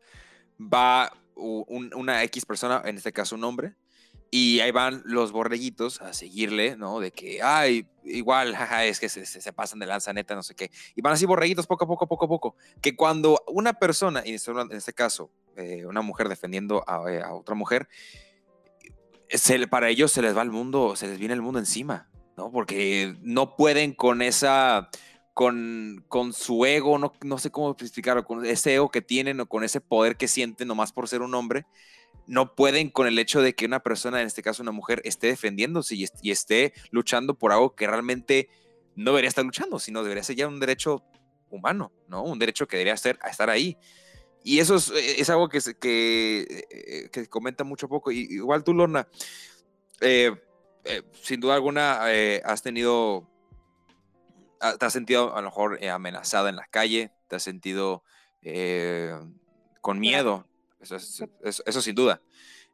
[0.57, 3.75] va una X persona, en este caso un hombre,
[4.31, 6.99] y ahí van los borreguitos a seguirle, ¿no?
[6.99, 10.55] De que, ay, igual, jaja, es que se, se, pasan de lanza neta, no sé
[10.55, 10.71] qué.
[10.95, 12.55] Y van así borreguitos poco a poco, poco a poco.
[12.81, 17.21] Que cuando una persona, y en este, este caso, eh, una mujer defendiendo a, eh,
[17.21, 17.87] a otra mujer,
[19.29, 22.51] se, para ellos se les va el mundo, se les viene el mundo encima, ¿no?
[22.51, 24.89] Porque no pueden con esa,
[25.33, 29.45] con, con su ego, no, no sé cómo explicarlo, con ese ego que tienen o
[29.47, 31.65] con ese poder que sienten nomás por ser un hombre,
[32.29, 35.27] no pueden con el hecho de que una persona, en este caso una mujer, esté
[35.27, 38.49] defendiéndose y, esté luchando por algo que realmente
[38.95, 41.03] no debería estar luchando, sino debería ser ya un derecho
[41.49, 42.23] humano, ¿no?
[42.23, 43.77] Un derecho que debería ser estar ahí.
[44.43, 48.11] Y eso es, eh, algo que, que, eh, que, comenta mucho poco.
[48.11, 49.07] Y, igual tú, Lorna,
[50.01, 50.31] eh,
[51.21, 52.01] sin duda alguna
[52.43, 53.29] has tenido,
[54.59, 58.03] ah, te has sentido a lo mejor amenazada en la calle, te has sentido
[59.81, 60.49] con miedo
[60.81, 62.21] eso, sin duda.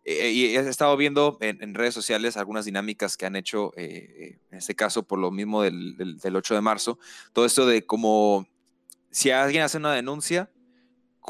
[0.04, 4.58] Eh, y he estado viendo en, redes sociales algunas dinámicas que han hecho, eh, en
[4.58, 6.99] este caso por lo mismo del, del, 8 de marzo,
[7.34, 8.47] todo esto de como
[9.10, 10.51] si alguien hace una denuncia,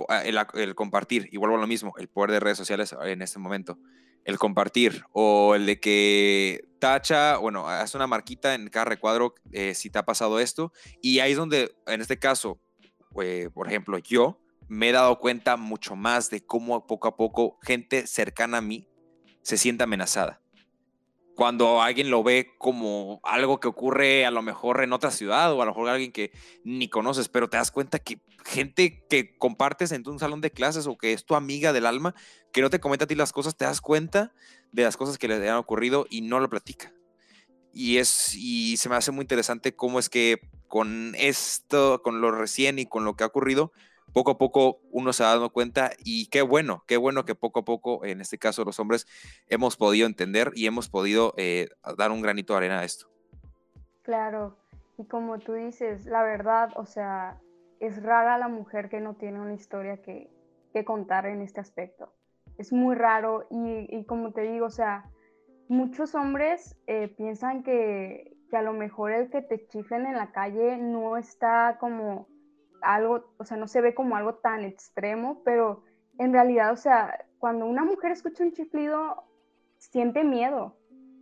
[0.10, 3.78] ah, el, compartir, igual lo mismo, el poder de redes sociales en este momento.
[4.26, 9.76] el compartir o el de que tacha, bueno, hace una marquita en cada recuadro eh,
[9.76, 10.74] si te ha pasado esto.
[11.02, 12.60] Y ahí es donde, en este caso,
[13.22, 17.60] eh, por ejemplo, yo me he dado cuenta mucho más de cómo poco a poco
[17.62, 18.88] gente cercana a mí
[19.44, 20.42] se siente amenazada.
[21.36, 25.62] Cuando alguien lo ve como algo que ocurre a lo mejor en otra ciudad o
[25.62, 26.32] a lo mejor alguien que
[26.64, 30.88] ni conoces, pero te das cuenta que gente que compartes en un salón de clases
[30.88, 32.16] o que es tu amiga del alma,
[32.54, 34.34] que no te comenta a ti las cosas, te das cuenta
[34.72, 36.94] de las cosas que le han ocurrido y no lo platica.
[37.74, 42.32] Y, es, y se me hace muy interesante cómo es que con esto, con lo
[42.32, 43.74] recién y con lo que ha ocurrido,
[44.16, 47.60] poco a poco uno se ha dado cuenta y qué bueno, qué bueno que poco
[47.60, 49.08] a poco, en este caso los hombres,
[49.50, 53.08] hemos podido entender y hemos podido eh, dar un granito de arena a esto.
[54.04, 54.56] Claro,
[54.98, 57.42] y como tú dices, la verdad, o sea,
[57.82, 60.34] es rara la mujer que no tiene una historia que,
[60.86, 62.14] contar en este aspecto.
[62.58, 65.10] Es muy raro y, y, como te digo, o sea,
[65.70, 70.34] muchos hombres eh, piensan que, que a lo mejor el que te chiflen en la
[70.34, 72.28] calle no está como
[72.82, 75.84] algo, o sea, no se ve como algo tan extremo, pero
[76.18, 79.24] en realidad, o sea, cuando una mujer escucha un chiflido,
[79.78, 80.76] siente miedo,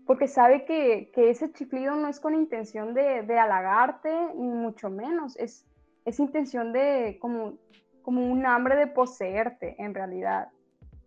[0.06, 5.38] porque sabe que, ese chiflido no es con intención de, de, halagarte, ni mucho menos,
[5.38, 5.66] es,
[6.06, 7.58] es intención de como,
[8.02, 10.50] como un hambre de poseerte, en realidad.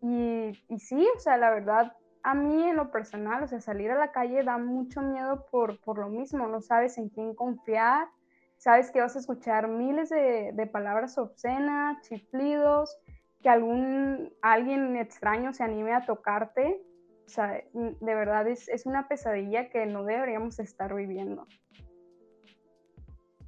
[0.00, 3.90] Y, y sí, o sea, la verdad, a mí en lo personal, o sea, salir
[3.90, 8.08] a la calle da mucho miedo por, por lo mismo, no sabes en quién confiar,
[8.56, 12.96] sabes que vas a escuchar miles de, palabras obscenas, chiflidos,
[13.42, 16.82] que algún alguien extraño se anime a tocarte.
[17.26, 21.46] O sea, de verdad es, es una pesadilla que no deberíamos estar viviendo.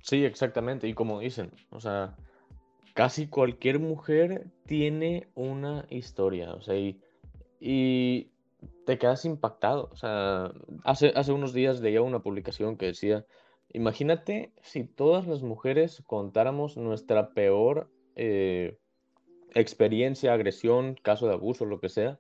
[0.03, 0.89] Sí, exactamente.
[0.89, 2.17] Y como dicen, o sea,
[2.95, 6.55] casi cualquier mujer tiene una historia.
[6.55, 7.01] O sea, y,
[7.61, 8.31] y
[8.87, 9.89] te quedas impactado.
[9.93, 10.53] O sea,
[10.85, 13.25] hace, hace unos días leía una publicación que decía
[13.73, 18.79] Imagínate si todas las mujeres contáramos nuestra peor eh,
[19.55, 22.19] experiencia, agresión, caso de abuso, lo que sea,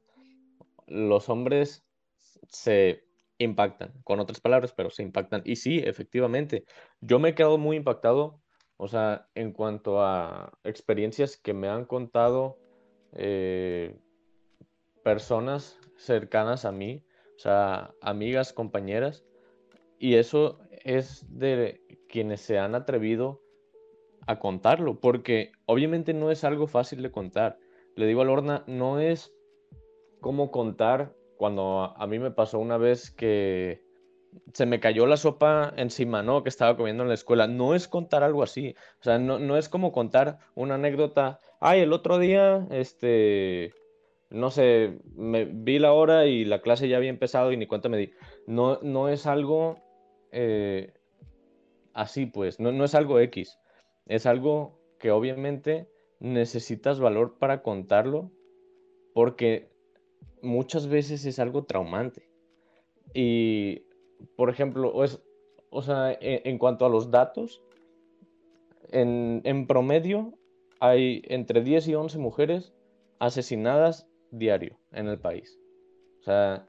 [0.86, 1.84] los hombres
[2.48, 3.04] se
[3.38, 5.42] impactan, con otras palabras, pero se impactan.
[5.44, 6.64] Y sí, efectivamente,
[7.00, 8.40] yo me he quedado muy impactado,
[8.76, 12.58] o sea, en cuanto a experiencias que me han contado
[13.12, 13.96] eh,
[15.02, 17.04] personas cercanas a mí,
[17.36, 19.24] o sea, amigas, compañeras,
[19.98, 23.42] y eso es de quienes se han atrevido
[24.26, 27.58] a contarlo, porque obviamente no es algo fácil de contar.
[27.94, 29.30] Le digo a Lorna, no es
[30.22, 33.82] como contar cuando a, mí me pasó una vez que
[34.54, 36.42] se me cayó la sopa encima, ¿no?
[36.42, 37.46] Que estaba comiendo en la escuela.
[37.46, 38.74] No es contar algo así.
[39.00, 41.40] O sea, no, no es como contar una anécdota.
[41.60, 43.74] Ay, el otro día, este,
[44.30, 47.90] no sé, me vi la hora y la clase ya había empezado y ni cuenta
[47.90, 48.10] me di.
[48.46, 49.87] No, no es algo
[50.32, 50.92] eh,
[51.94, 53.58] así, pues, no, no es algo X,
[54.06, 55.88] es algo que obviamente
[56.20, 58.30] necesitas valor para contarlo
[59.14, 59.68] porque
[60.42, 62.28] muchas veces es algo traumante.
[63.14, 63.82] Y,
[64.36, 64.92] por ejemplo,
[65.70, 67.62] o sea, e, en, cuanto a los datos,
[68.90, 70.34] en, en, promedio
[70.80, 72.72] hay entre 10 y 11 mujeres
[73.18, 75.58] asesinadas diario en el país.
[76.20, 76.66] O sea,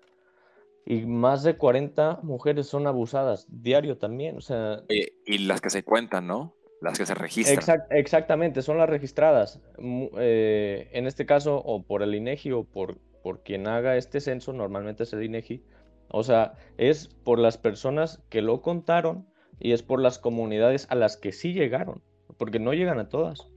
[0.89, 4.82] y más de 40 mujeres son abusadas diario también, o sea...
[4.89, 6.56] y las que se cuentan, ¿no?
[6.82, 7.84] Las que se registran.
[7.91, 9.62] exactamente, son las registradas.
[9.78, 14.52] Eh, en este caso, o por el INEGI o por, por quien haga este censo,
[14.52, 15.63] normalmente es el INEGI.
[16.08, 19.28] O sea, es por las personas que lo contaron
[19.60, 22.02] y es por las comunidades a las que sí llegaron,
[22.38, 23.47] porque no llegan a todas.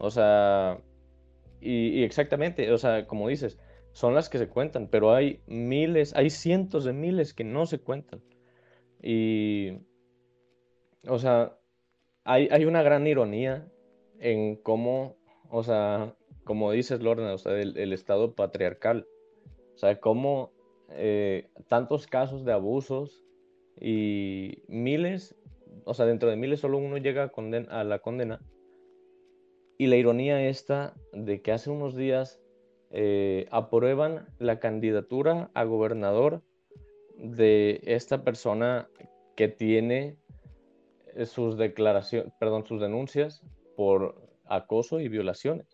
[0.00, 0.80] O sea,
[1.60, 3.56] y exactamente, o sea, como dices,
[3.92, 7.78] son las que se cuentan, pero hay miles, hay cientos de miles que no se
[7.78, 8.22] cuentan.
[9.02, 9.78] Y,
[11.06, 11.58] o sea,
[12.24, 13.70] hay, hay una gran ironía
[14.18, 15.16] en cómo,
[15.50, 19.06] o sea, como dices Lorna, o sea, el, Estado patriarcal,
[19.74, 20.52] o sea, cómo
[20.90, 23.24] eh, tantos casos de abusos
[23.80, 25.36] y miles,
[25.84, 28.40] o sea, dentro de miles solo uno llega a, a la condena.
[29.78, 32.41] Y la ironía esta de que hace unos días
[32.92, 36.42] eh, aprueban la candidatura a gobernador
[37.16, 38.88] de esta persona
[39.34, 40.16] que tiene
[41.14, 43.42] eh, sus declaraciones, perdón, sus denuncias
[43.76, 44.14] por
[44.44, 45.66] acoso y violaciones.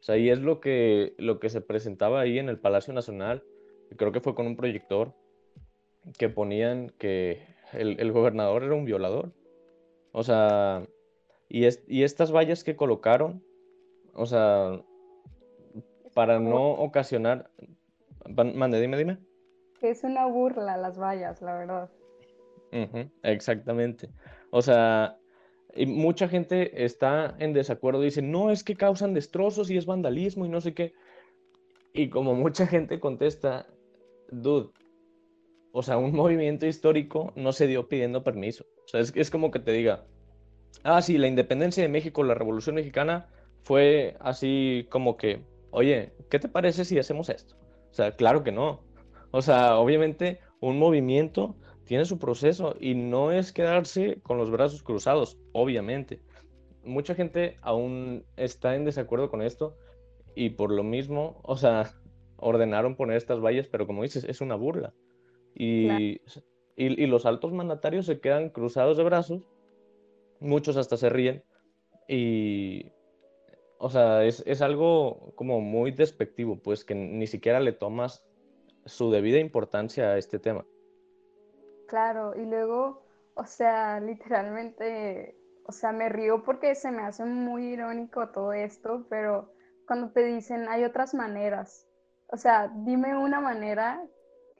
[0.00, 3.44] O sea, y es lo que, lo que se presentaba ahí en el Palacio Nacional,
[3.96, 5.12] creo que fue con un proyector,
[6.18, 9.32] que ponían que el, el gobernador era un violador.
[10.12, 10.86] O sea,
[11.48, 13.44] y, es, y estas vallas que colocaron,
[14.14, 14.82] o sea,
[16.14, 17.50] para no ocasionar,
[18.26, 19.18] Mande, dime, dime.
[19.80, 21.90] Es una burla las vallas, la verdad.
[23.22, 24.10] exactamente.
[24.50, 25.18] O sea,
[25.74, 30.46] y mucha gente está en desacuerdo, dice, no, es que causan destrozos y es vandalismo
[30.46, 30.94] y no sé qué.
[31.92, 33.66] Y como mucha gente contesta,
[34.30, 34.70] dude,
[35.72, 38.64] o sea, un movimiento histórico no se dio pidiendo permiso.
[38.84, 40.04] O sea, es, es como que te diga,
[40.84, 43.28] ah, sí, la independencia de México, la Revolución Mexicana,
[43.64, 45.42] fue así como que,
[45.72, 47.56] oye, ¿qué te parece si hacemos esto?
[47.90, 48.80] O sea, claro que no.
[49.32, 54.82] O sea, obviamente un movimiento tiene su proceso y no es quedarse con los brazos
[54.82, 56.20] cruzados, obviamente.
[56.84, 59.76] Mucha gente aún está en desacuerdo con esto
[60.34, 61.92] y por lo mismo, o sea,
[62.36, 64.92] ordenaron poner estas vallas, pero como dices, es una burla.
[65.54, 66.20] Y,
[66.76, 69.42] y, los altos mandatarios se quedan cruzados de brazos,
[70.40, 71.44] muchos hasta se ríen
[72.08, 72.86] y,
[73.84, 78.24] o sea, es, es algo como muy despectivo, pues que ni siquiera le tomas
[78.84, 80.64] su debida importancia a este tema.
[81.88, 83.02] Claro, y luego,
[83.34, 89.04] o sea, literalmente, o sea, me río porque se me hace muy irónico todo esto,
[89.10, 89.52] pero
[89.84, 91.88] cuando te dicen hay otras maneras,
[92.28, 94.00] o sea, dime una manera,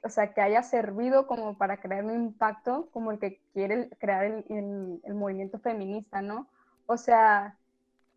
[0.03, 4.25] o sea, que haya servido como para crear un impacto como el que quiere crear
[4.25, 6.49] el, el, movimiento feminista, ¿no?
[6.87, 7.57] O sea,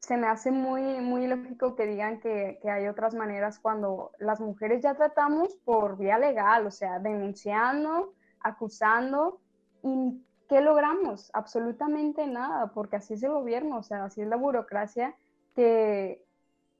[0.06, 4.40] se me hace muy, muy lógico que digan que, que, hay otras maneras cuando las
[4.40, 9.40] mujeres ya tratamos por vía legal, o sea, denunciando, acusando,
[9.82, 11.30] y ¿qué logramos?
[11.32, 15.16] Absolutamente nada, porque así es el gobierno, o sea, así es la burocracia,
[15.56, 16.24] que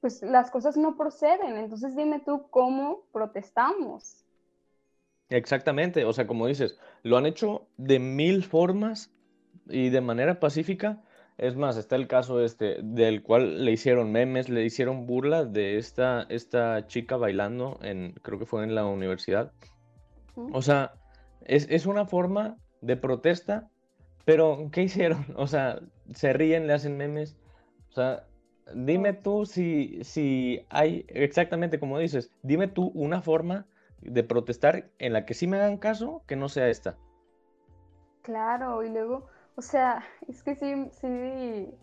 [0.01, 1.57] pues las cosas no proceden.
[1.57, 4.25] Entonces dime tú cómo protestamos.
[5.31, 9.11] Exactamente, o sea, como dices, lo han hecho de mil formas
[9.69, 11.03] y de manera pacífica.
[11.39, 15.77] Es más, está el caso este, del cual le hicieron memes, le hicieron burla de
[15.77, 19.53] esta, esta chica bailando, en, creo que fue en la universidad.
[20.53, 20.95] O sea,
[21.45, 23.69] es, es una forma de protesta,
[24.25, 25.27] pero ¿qué hicieron?
[25.37, 25.81] O sea,
[26.15, 27.37] se ríen, le hacen memes.
[27.91, 28.27] O sea,
[28.75, 33.67] dime tú si, si hay, exactamente como dices, dime tú una forma
[34.01, 36.97] de protestar en la que sí me hagan caso que no sea esta.
[38.23, 41.75] Claro, y luego, o sea, es que sí, sí,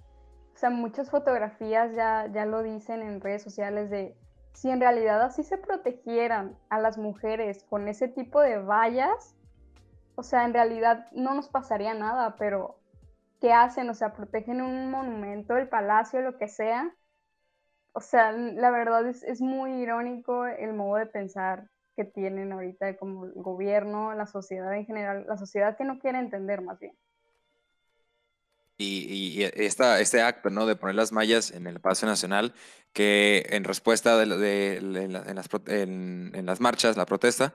[0.53, 4.15] o sea, muchas fotografías ya, ya lo dicen en redes sociales de
[4.53, 9.36] si en realidad así se protegieran a las mujeres con ese tipo de vallas,
[10.15, 12.78] o sea, en realidad no nos pasaría nada, pero
[13.41, 13.89] ¿qué hacen?
[13.89, 16.95] O sea, protegen un monumento, el palacio, lo que sea.
[17.93, 22.97] O sea, la verdad es, es muy irónico el modo de pensar que tienen ahorita
[22.97, 26.95] como el gobierno, la sociedad en general, la sociedad que no quiere entender más bien.
[28.78, 30.65] Y, y esta, este acto, ¿no?
[30.65, 32.53] De poner las mallas en el Palacio Nacional,
[32.91, 37.53] que en respuesta de, de, en, las, en, en, las, marchas, la protesta,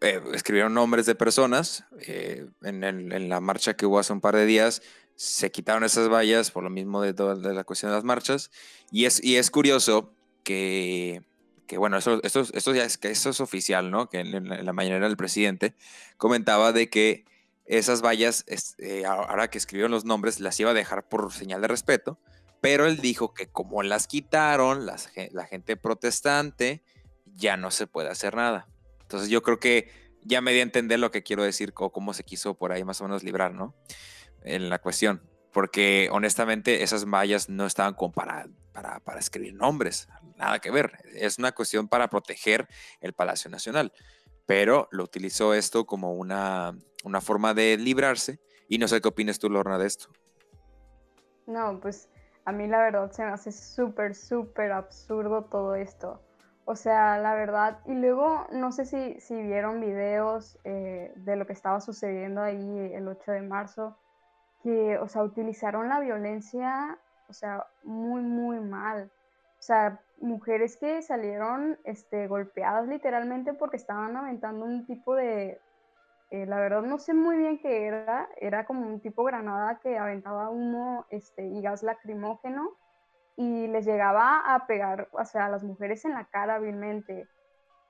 [0.00, 1.84] eh, escribieron nombres de personas.
[2.00, 4.82] Eh, en, en, la marcha que hubo hace un par de días,
[5.16, 8.50] se quitaron esas vallas por lo mismo de toda la cuestión de las marchas.
[8.90, 10.12] Y es, y es curioso
[10.44, 11.22] que,
[11.66, 14.08] que bueno, eso, esto, esto ya es, que es oficial, ¿no?
[14.08, 15.74] Que en, la mañana el presidente
[16.16, 17.24] comentaba de que
[17.68, 18.44] esas vallas,
[18.78, 22.18] eh, ahora que escribieron los nombres, las iba a dejar por señal de respeto,
[22.60, 26.82] pero él dijo que como las quitaron, las, la gente protestante,
[27.24, 28.68] ya no se puede hacer nada.
[29.02, 29.90] Entonces yo creo que
[30.22, 32.84] ya me di a entender lo que quiero decir o cómo se quiso por ahí
[32.84, 33.74] más o menos librar, ¿no?
[34.42, 40.60] en la cuestión, porque honestamente esas mallas no estaban comparadas para, para escribir nombres, nada
[40.60, 42.68] que ver, es una cuestión para proteger
[43.00, 43.92] el Palacio Nacional,
[44.48, 46.74] pero lo utilizó esto como una,
[47.04, 50.08] una forma de librarse y no sé qué opinas tú, Lorna, de esto.
[51.46, 52.08] No, pues
[52.46, 56.22] a mí la verdad se me hace súper, súper absurdo todo esto.
[56.64, 61.46] O sea, la verdad, y luego no sé si, si vieron videos eh, de lo
[61.46, 63.98] que estaba sucediendo ahí el 8 de marzo,
[64.62, 69.10] que, o sea, utilizaron la violencia, o sea, muy, muy mal.
[69.58, 75.60] O sea, mujeres que salieron este, golpeadas literalmente porque estaban aventando un tipo de,
[76.30, 79.96] eh, la verdad no sé muy bien qué era, era como un tipo granada que
[79.96, 82.70] aventaba humo este, y gas lacrimógeno
[83.36, 87.28] y les llegaba a pegar, o sea, a las mujeres en la cara hábilmente.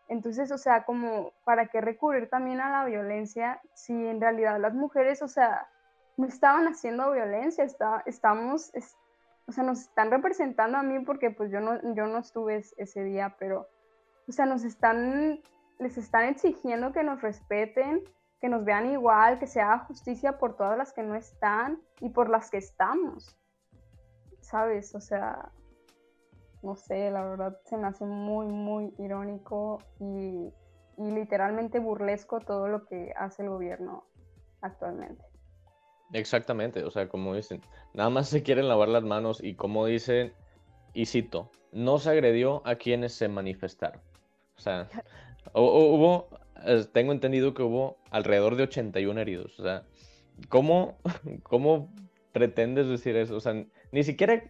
[0.09, 4.75] Entonces, o sea, como, ¿para qué recurrir también a la violencia si en realidad las
[4.75, 5.67] mujeres, o sea,
[6.17, 8.71] no estaban haciendo violencia, está, estamos,
[9.49, 13.05] o sea, nos están representando a mí porque pues yo no, yo no estuve ese
[13.05, 13.69] día, pero,
[14.29, 15.41] o sea, nos están,
[15.79, 18.03] les están exigiendo que nos respeten,
[18.41, 22.11] que nos vean igual, que se haga justicia por todas las que no están y
[22.11, 23.37] por las que estamos,
[24.41, 24.95] ¿sabes?
[24.95, 25.51] O sea,
[26.63, 30.53] no sé, la verdad se me hace muy, muy irónico y
[30.99, 34.05] y literalmente burlesco todo lo que hace el gobierno
[34.61, 35.25] actualmente.
[36.13, 37.61] Exactamente, o sea, como dicen,
[37.93, 40.33] nada más se quieren lavar las manos y como dicen,
[40.95, 44.01] y cito, no se agredió a quienes se manifestaron.
[44.57, 44.89] O sea,
[45.55, 46.29] hubo,
[46.93, 49.59] tengo entendido que hubo alrededor de 81 heridos.
[49.59, 49.85] O sea,
[50.49, 50.99] ¿cómo,
[51.43, 51.93] cómo
[52.33, 53.37] pretendes decir eso?
[53.37, 53.55] O sea,
[53.93, 54.43] ni siquiera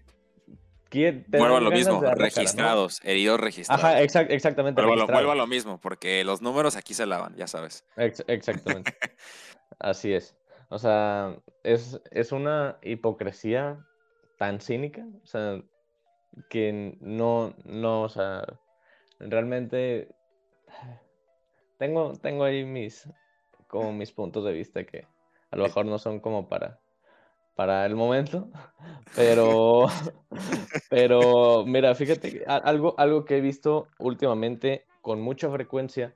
[0.91, 3.85] Vuelvo a lo mismo, registrados, heridos registrados.
[3.85, 4.83] Ajá, exactamente.
[4.83, 7.85] Vuelvo, a lo mismo, porque los números aquí se lavan, ya sabes.
[7.97, 8.95] exactamente.
[9.79, 10.35] Así es.
[10.71, 13.85] O sea, es, es una hipocresía
[14.39, 15.63] tan cínica, o sea,
[16.51, 18.45] que no, no, o sea,
[19.19, 20.09] realmente
[21.79, 23.09] tengo, tengo ahí mis,
[23.67, 25.07] como mis puntos de vista que
[25.51, 26.81] a lo mejor no son como para
[27.59, 28.49] para el momento,
[29.17, 29.87] pero,
[30.89, 36.15] pero mira, fíjate, algo, algo que he visto últimamente con mucha frecuencia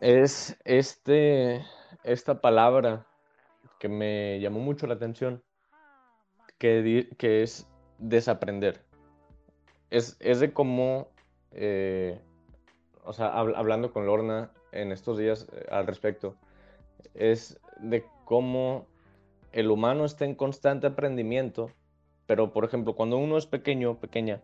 [0.00, 1.62] es este,
[2.02, 3.07] esta palabra
[3.78, 5.42] que me llamó mucho la atención,
[6.58, 7.66] que, que es
[7.98, 8.84] desaprender.
[9.90, 11.08] Es, es de cómo,
[11.52, 12.20] eh,
[13.04, 16.36] o sea, hablando con Lorna en estos días eh, al respecto,
[17.14, 18.86] es de cómo
[19.52, 21.70] el humano está en constante aprendimiento,
[22.26, 24.42] pero por ejemplo, cuando uno es pequeño, pequeña,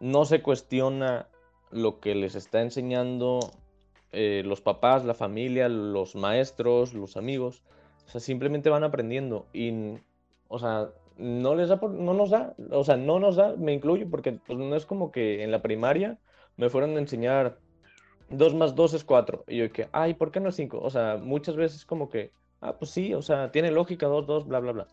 [0.00, 1.28] no se cuestiona
[1.70, 3.40] lo que les está enseñando
[4.12, 7.62] eh, los papás, la familia, los maestros, los amigos.
[8.06, 9.98] O sea, simplemente van aprendiendo y,
[10.48, 14.08] o sea, no les da, no nos da, o sea, no nos da, me incluyo,
[14.10, 16.18] porque pues, no es como que en la primaria
[16.56, 17.58] me fueron a enseñar
[18.30, 19.44] 2 más 2 es 4.
[19.48, 20.80] Y yo que, ay, ¿por qué no es 5?
[20.80, 24.46] O sea, muchas veces como que ah, pues sí, o sea, tiene lógica, dos, dos,
[24.46, 24.86] bla, bla, bla.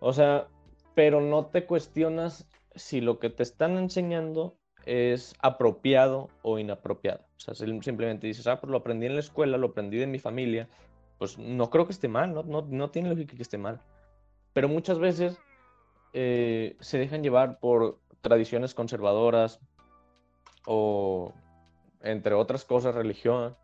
[0.00, 0.48] O sea,
[0.94, 7.24] pero no te cuestionas si lo que te están enseñando es apropiado o inapropiado.
[7.36, 10.18] O sea, simplemente dices, ah, pues lo aprendí en la escuela, lo aprendí de mi
[10.18, 10.68] familia,
[11.18, 13.80] pues no creo que esté mal, no, no, tiene lógica que esté mal.
[14.52, 15.38] Pero muchas veces
[16.12, 19.60] eh, se dejan llevar por tradiciones conservadoras
[20.66, 21.32] o,
[22.00, 23.56] entre otras cosas, religión.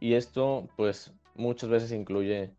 [0.00, 2.52] Y esto, pues, muchas veces incluye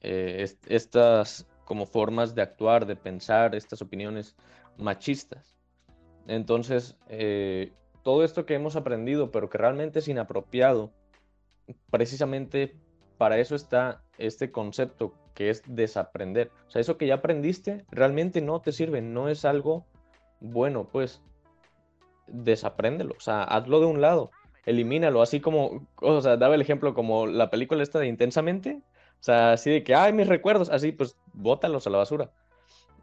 [0.00, 4.36] eh, estas como formas de actuar, de pensar, estas opiniones
[4.76, 5.56] machistas.
[6.26, 7.72] Entonces, eh,
[8.02, 10.92] todo esto que hemos aprendido, pero que realmente es inapropiado,
[11.90, 12.76] precisamente
[13.18, 16.50] para eso está este concepto que es desaprender.
[16.68, 19.86] O sea, eso que ya aprendiste realmente no te sirve, no es algo
[20.40, 21.22] bueno, pues
[22.26, 24.30] desapréndelo, o sea, hazlo de un lado,
[24.66, 28.80] elimínalo, así como, o sea, daba el ejemplo como la película esta de Intensamente,
[29.20, 32.30] o sea, así de que, ay, mis recuerdos, así, pues bótalos a la basura.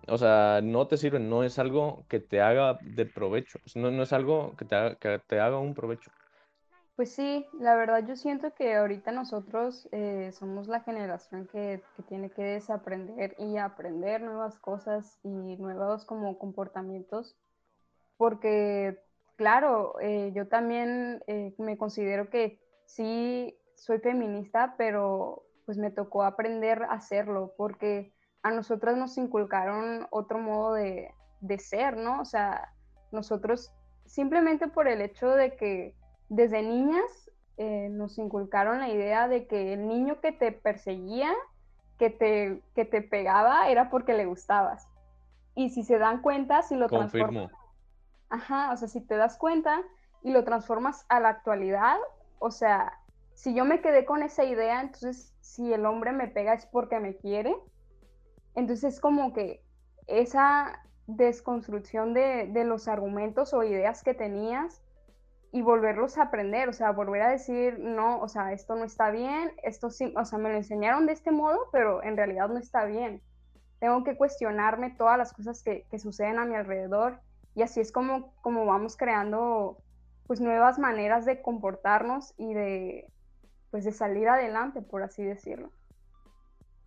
[0.08, 4.14] O sea, no te sirven, no es algo que te haga de provecho, no, es
[4.14, 6.12] algo que te haga un provecho.
[7.02, 12.04] Pues sí, la verdad yo siento que ahorita nosotros eh, somos la generación que, que,
[12.04, 17.36] tiene que desaprender y aprender nuevas cosas y nuevos como comportamientos,
[18.18, 19.00] porque
[19.36, 26.22] claro, eh, yo también eh, me considero que sí soy feminista, pero pues me tocó
[26.22, 31.10] aprender a hacerlo, porque a nosotras nos inculcaron otro modo de,
[31.58, 32.22] ser, ¿no?
[32.22, 32.72] O sea,
[33.12, 33.74] nosotros
[34.06, 35.96] simplemente por el hecho de que
[36.32, 41.34] desde niñas eh, nos inculcaron la idea de que el niño que te perseguía,
[42.00, 44.88] que te, que te pegaba, era porque le gustabas.
[45.56, 47.52] Y si se dan cuenta, si lo transformas.
[48.30, 49.82] Ajá, o sea, si te das cuenta
[50.24, 51.98] y lo transformas a la actualidad,
[52.40, 52.98] o sea,
[53.34, 57.02] si yo me quedé con esa idea, entonces si el hombre me pega es porque
[57.02, 57.54] me quiere.
[58.56, 59.62] Entonces es como que
[60.08, 64.82] esa desconstrucción de, los argumentos o ideas que tenías
[65.52, 69.12] y volverlos a aprender, o sea, volver a decir, no, o sea, esto no está
[69.12, 72.58] bien, esto sí, o sea, me lo enseñaron de este modo, pero en realidad no
[72.58, 73.22] está bien.
[73.80, 77.20] Tengo que cuestionarme todas las cosas que, que suceden a mi alrededor
[77.54, 79.78] y así es como, como vamos creando
[80.26, 83.12] pues nuevas maneras de comportarnos y de,
[83.72, 85.72] pues de salir adelante, por así decirlo.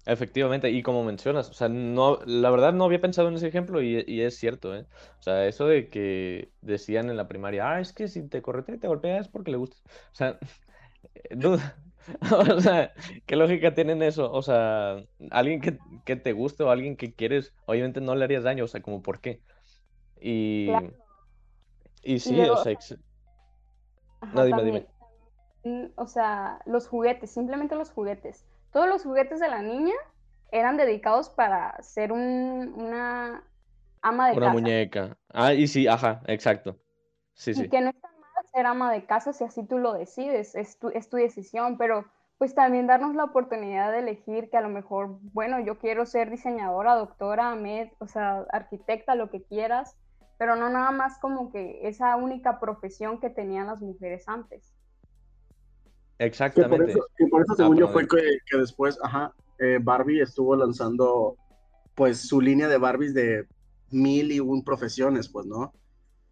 [0.06, 3.80] Efectivamente, y como mencionas, o sea, no, la verdad no había pensado en ese ejemplo
[3.80, 4.86] y, es cierto, ¿eh?
[5.18, 8.74] O sea, eso de que decían en la primaria, ah, es que si te correte
[8.74, 9.82] y te golpeas es porque le gustas.
[10.12, 10.38] O sea,
[11.30, 11.76] duda.
[12.30, 12.92] o sea,
[13.24, 14.30] ¿qué lógica tienen eso?
[14.30, 15.62] O sea, alguien
[16.04, 19.02] que, te guste o alguien que quieres, obviamente no le harías daño, o sea, como
[19.02, 19.40] por qué.
[20.20, 20.70] Y,
[22.02, 22.76] y sí, o sea,
[24.34, 24.86] no, dime, dime
[25.96, 28.44] o sea, los juguetes, simplemente los juguetes.
[28.74, 29.94] Todos los juguetes de la niña
[30.50, 33.44] eran dedicados para ser una
[34.02, 35.16] ama de una muñeca.
[35.32, 36.76] Ah, y sí, ajá, exacto.
[37.34, 37.68] Sí, y sí.
[37.68, 40.88] que no está mal ser ama de casa si así tú lo decides, es tu,
[40.88, 42.04] es tu decisión, pero
[42.36, 46.28] pues también darnos la oportunidad de elegir que a lo mejor, bueno, yo quiero ser
[46.28, 49.96] diseñadora, doctora, med, o sea, arquitecta, lo que quieras,
[50.36, 54.73] pero no nada más como que esa única profesión que tenían las mujeres antes.
[56.18, 56.94] Exactamente.
[57.16, 61.36] Que por eso, según yo, fue que, que, después, ajá, eh, Barbie estuvo lanzando,
[61.94, 63.46] pues, su línea de Barbies de
[63.90, 65.72] mil y un profesiones, pues, ¿no?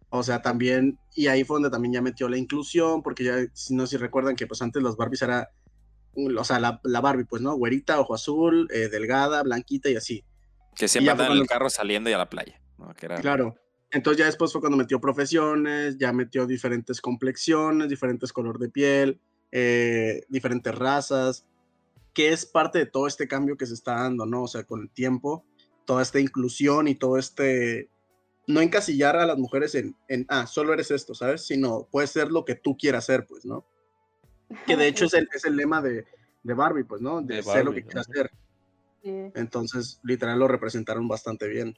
[0.09, 3.75] O sea, también, y ahí fue donde también ya metió la inclusión, porque ya, si
[3.75, 5.49] no si recuerdan que pues antes las Barbies era,
[6.15, 7.55] o sea, la, Barbie, pues, ¿no?
[7.55, 10.23] Güerita, ojo azul, eh, delgada, blanquita y así.
[10.75, 12.59] Que siempre andan en el carro saliendo y a la playa.
[13.21, 13.55] Claro.
[13.91, 19.21] Entonces ya después fue cuando metió profesiones, ya metió diferentes complexiones, diferentes color de piel,
[19.55, 21.45] eh, diferentes razas,
[22.11, 24.43] que es parte de todo este cambio que se está dando, ¿no?
[24.43, 25.45] O sea, con el tiempo,
[25.85, 27.87] toda esta inclusión y todo este,
[28.47, 31.45] no encasillar a las mujeres en, en ah, solo eres esto, ¿sabes?
[31.45, 33.63] Sino puedes ser lo que tú quieras ser, pues, ¿no?
[34.65, 36.07] Que de hecho es el, es el lema de,
[36.41, 37.21] de, Barbie, pues, ¿no?
[37.21, 38.31] De, ser lo que quieras ser.
[39.03, 41.77] Entonces, literal, lo representaron bastante bien.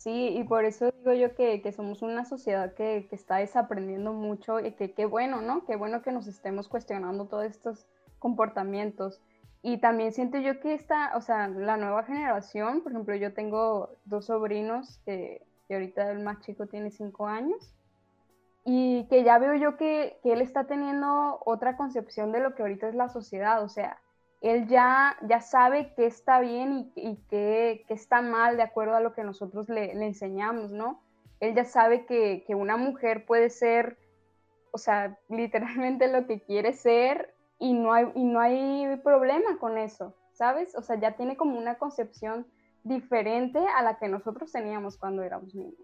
[0.00, 4.14] Sí, y por eso digo yo que, que somos una sociedad que, que, está desaprendiendo
[4.14, 5.66] mucho y que qué bueno, ¿no?
[5.66, 7.86] Qué bueno que nos estemos cuestionando todos estos
[8.18, 9.20] comportamientos.
[9.60, 13.90] Y también siento yo que esta, o sea, la nueva generación, por ejemplo, yo tengo
[14.06, 17.74] dos sobrinos que, que ahorita el más chico tiene cinco años
[18.64, 22.62] y que ya veo yo que, que él está teniendo otra concepción de lo que
[22.62, 24.00] ahorita es la sociedad, o sea,
[24.40, 29.00] él ya, ya sabe qué está bien y, y qué, está mal de acuerdo a
[29.00, 31.02] lo que nosotros le, enseñamos, ¿no?
[31.40, 33.98] Él ya sabe que, una mujer puede ser,
[34.72, 39.76] o sea, literalmente lo que quiere ser y no hay, y no hay problema con
[39.76, 40.74] eso, ¿sabes?
[40.74, 42.46] O sea, ya tiene como una concepción
[42.82, 45.74] diferente a la que nosotros teníamos cuando éramos niños.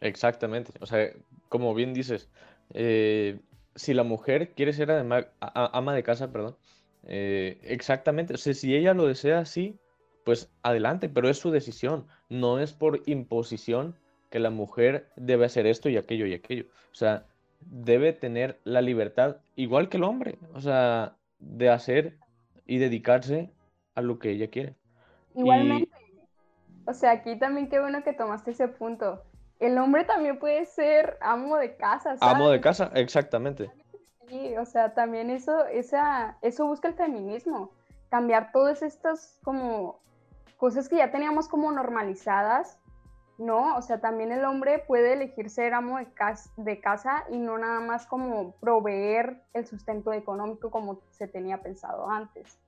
[0.00, 1.10] Exactamente, o sea,
[1.48, 2.30] como bien dices,
[2.72, 3.40] eh,
[3.74, 4.92] si la mujer quiere ser
[5.40, 6.56] ama de casa, perdón,
[7.08, 9.78] eh, exactamente, o sea, si ella lo desea así,
[10.24, 13.96] pues adelante, pero es su decisión, no es por imposición
[14.30, 16.66] que la mujer debe hacer esto y aquello y aquello.
[16.92, 17.24] O sea,
[17.60, 22.18] debe tener la libertad, igual que el hombre, o sea, de hacer
[22.66, 23.50] y dedicarse
[23.94, 24.74] a lo que ella quiere.
[25.34, 25.90] Igualmente.
[26.86, 29.22] O sea, aquí también qué bueno que tomaste ese punto.
[29.60, 32.16] El hombre también puede ser amo de casa.
[32.20, 33.70] Amo de casa, exactamente.
[34.28, 37.72] Sí, o sea, también eso, esa, eso busca el feminismo,
[38.10, 40.00] cambiar todas estas como
[40.56, 42.78] cosas que ya teníamos como normalizadas,
[43.38, 43.76] ¿no?
[43.76, 47.56] O sea, también el hombre puede elegir ser amo de, casa, de casa y no
[47.56, 52.58] nada más como proveer el sustento económico como se tenía pensado antes.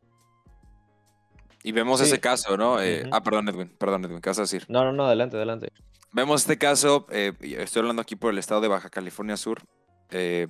[1.62, 2.80] Y vemos ese caso, ¿no?
[2.80, 4.64] Eh, ah, perdón, Edwin, perdón, Edwin, ¿qué vas a decir?
[4.68, 5.72] No, no, no, adelante, adelante.
[6.12, 9.62] Vemos este caso, eh, estoy hablando aquí por el estado de Baja California Sur.
[10.10, 10.48] Eh,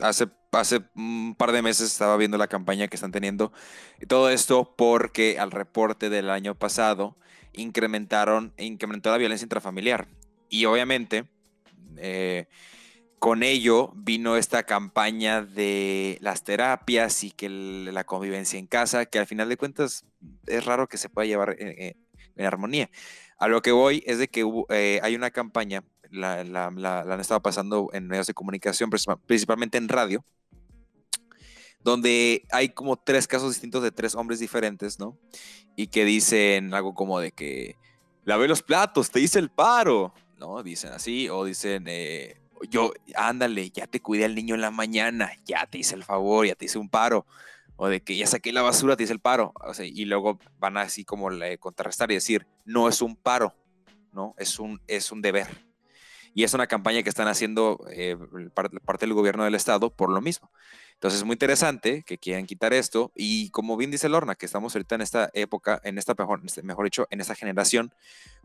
[0.00, 3.52] hace, hace un par de meses estaba viendo la campaña que están teniendo.
[4.00, 7.16] Y todo esto porque al reporte del año pasado
[7.52, 10.08] incrementaron, incrementó la violencia intrafamiliar.
[10.48, 11.24] Y obviamente,
[11.96, 12.46] eh,
[13.18, 19.18] con ello vino esta campaña de las terapias y que la convivencia en casa, que
[19.18, 20.04] al final de cuentas
[20.46, 21.96] es raro que se pueda llevar en,
[22.44, 22.90] armonía.
[23.38, 27.40] A lo que voy es de que eh, hay una campaña la, la, han estado
[27.40, 28.90] pasando en medios de comunicación,
[29.26, 30.24] principalmente en radio,
[31.84, 35.18] donde hay como tres casos distintos de tres hombres diferentes, ¿no?
[35.76, 37.76] Y que dicen algo como de que,
[38.24, 40.62] lavé los platos, te hice el paro, ¿no?
[40.62, 45.32] Dicen así, o dicen, eh, yo, ándale, ya te cuidé al niño en la mañana,
[45.44, 47.26] ya te hice el favor, ya te hice un paro,
[47.76, 50.38] o de que ya saqué la basura, te hice el paro, o sea, y luego
[50.58, 53.54] van así como le contrarrestar y decir, no es un paro,
[54.12, 54.34] ¿no?
[54.38, 55.48] Es un, es un deber.
[56.34, 58.16] Y es una campaña que están haciendo eh,
[58.54, 60.50] parte del gobierno del estado por lo mismo.
[61.02, 64.76] Entonces es muy interesante que quieran quitar esto y como bien dice Lorna, que estamos
[64.76, 67.92] ahorita en esta época, en esta mejor, este, mejor dicho, en esta generación,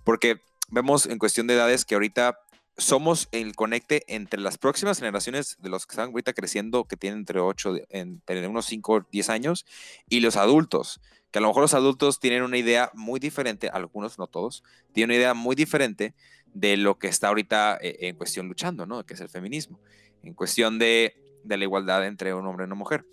[0.04, 2.40] porque vemos en cuestión de edades que ahorita
[2.76, 7.20] somos el conecte entre las próximas generaciones de los que están ahorita creciendo, que tienen
[7.20, 9.68] entre 8, entre unos 5, 10 años,
[10.10, 11.00] y los adultos,
[11.30, 15.12] que a lo mejor los adultos tienen una idea muy diferente, algunos, no todos, tienen
[15.12, 16.16] una idea muy diferente
[16.56, 19.06] de lo que está ahorita eh, en cuestión luchando, ¿no?
[19.06, 19.80] Que es el feminismo,
[20.24, 23.06] en cuestión de, la igualdad entre un hombre y una mujer.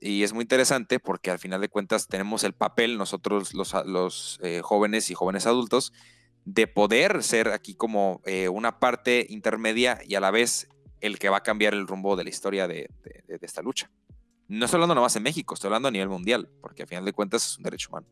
[0.00, 4.60] Y es muy interesante porque al final de cuentas tenemos el papel, nosotros los, eh,
[4.62, 5.92] jóvenes y jóvenes adultos,
[6.44, 10.68] de poder ser aquí como eh, una parte intermedia y a la vez
[11.00, 13.90] el que va a cambiar el rumbo de la historia de, de esta lucha.
[14.48, 17.12] No estoy hablando nomás en México, estoy hablando a nivel mundial, porque al final de
[17.12, 18.06] cuentas es un derecho humano.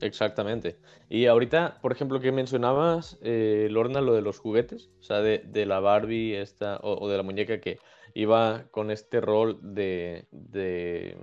[0.00, 0.78] Exactamente.
[1.08, 5.38] Y ahorita, por ejemplo, que mencionabas, eh, Lorna, lo de los juguetes, o sea, de,
[5.38, 7.78] de la Barbie esta, o, de la muñeca que
[8.14, 11.16] iba con este rol de, de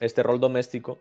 [0.00, 0.98] este rol doméstico,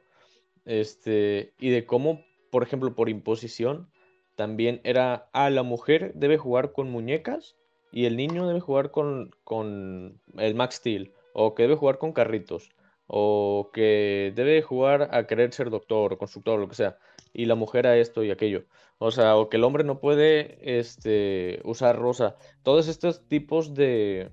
[0.65, 3.89] este, y de cómo, por ejemplo, por imposición,
[4.35, 7.55] también era, ah, la mujer debe jugar con muñecas
[7.91, 12.13] y el niño debe jugar con, con el Max Steel, o que debe jugar con
[12.13, 12.69] carritos
[13.13, 16.97] o que debe jugar a querer ser doctor o constructor, lo que sea,
[17.33, 18.63] y la mujer a esto y aquello.
[18.99, 22.37] O sea, o que el hombre no puede este, usar rosa.
[22.63, 24.31] Todos estos tipos de,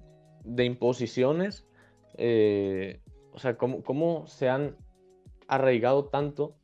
[0.48, 1.66] de imposiciones,
[2.16, 3.00] eh,
[3.32, 4.76] o sea, ¿cómo, ¿cómo, se han
[5.46, 6.56] arraigado tanto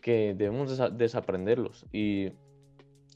[0.00, 1.86] que debemos desaprenderlos?
[1.92, 2.32] Y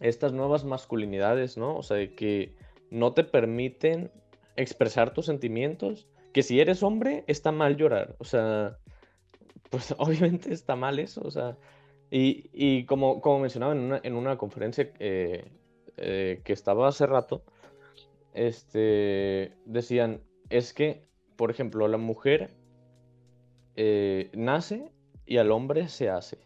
[0.01, 1.77] estas nuevas masculinidades, ¿no?
[1.77, 2.55] O sea, que
[2.91, 4.11] no te permiten
[4.57, 8.17] expresar tus sentimientos que si eres hombre está mal llorar.
[8.19, 8.79] O sea,
[9.71, 11.21] pues obviamente está mal eso.
[11.25, 11.57] O sea,
[12.11, 15.45] y, y como, como mencionaba en una, en una conferencia eh,
[15.97, 17.45] eh, que estaba hace rato,
[18.35, 21.07] este, decían, es que,
[21.37, 22.51] por ejemplo, la mujer
[23.77, 24.93] eh, nace
[25.27, 26.39] y al hombre se hace.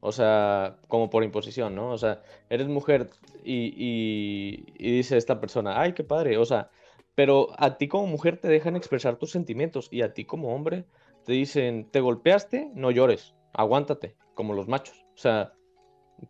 [0.00, 1.90] O sea, como por imposición, ¿no?
[1.90, 3.10] O sea, eres mujer
[3.42, 6.38] y, y, dice esta persona, ay, qué padre.
[6.38, 6.70] O sea,
[7.14, 10.84] pero a ti como mujer te dejan expresar tus sentimientos y a ti como hombre
[11.24, 15.04] te dicen, te golpeaste, no llores, aguántate, como los machos.
[15.14, 15.52] O sea,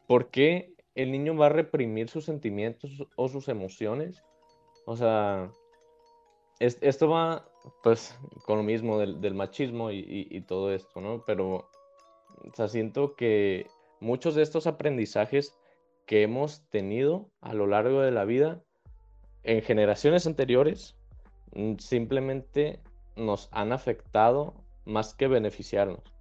[0.07, 4.25] ¿por qué el niño va a reprimir sus sentimientos o sus emociones?
[4.91, 5.53] O sea,
[6.61, 7.47] es, esto va
[7.82, 11.24] pues con lo mismo del, machismo y, y, y, todo esto, ¿no?
[11.26, 13.66] Pero, o sea, siento que
[14.01, 15.55] muchos de estos aprendizajes
[16.07, 18.62] que hemos tenido a lo largo de la vida
[19.43, 20.97] en generaciones anteriores
[21.53, 22.80] mm, simplemente
[23.14, 24.55] nos han afectado
[24.86, 26.14] más que beneficiarnos.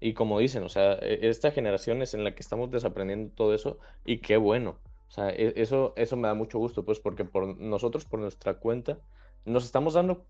[0.00, 3.54] Y como dicen, o sea, e, esta generación es en la que estamos desaprendiendo todo
[3.54, 4.78] eso y qué bueno.
[5.08, 8.54] O sea, e, eso, eso me da mucho gusto, pues, porque por nosotros, por nuestra
[8.54, 8.98] cuenta,
[9.44, 10.24] nos estamos dando,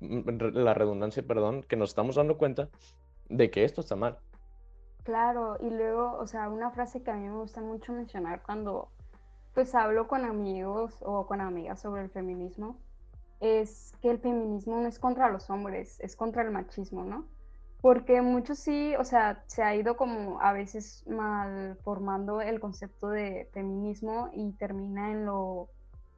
[0.00, 2.68] mm, la redundancia, perdón, que nos estamos dando cuenta
[3.28, 4.18] de que esto está mal.
[5.04, 8.88] Claro, y luego, o sea, una frase que a mí me gusta mucho mencionar cuando
[9.54, 12.76] pues hablo con amigos o con amigas sobre el feminismo,
[13.40, 17.24] es que el feminismo no es contra los hombres, es contra el machismo, ¿no?
[17.86, 23.10] Porque muchos sí, o sea, se ha ido como a veces mal formando el concepto
[23.10, 25.70] de feminismo y termina en lo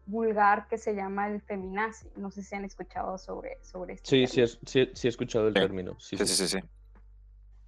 [0.07, 2.09] vulgar que se llama el feminazi.
[2.17, 4.09] No sé si han escuchado sobre, sobre esto.
[4.09, 6.01] Sí, sí, sí, sí, he escuchado el término.
[6.01, 6.69] Sí sí, sí, sí, sí.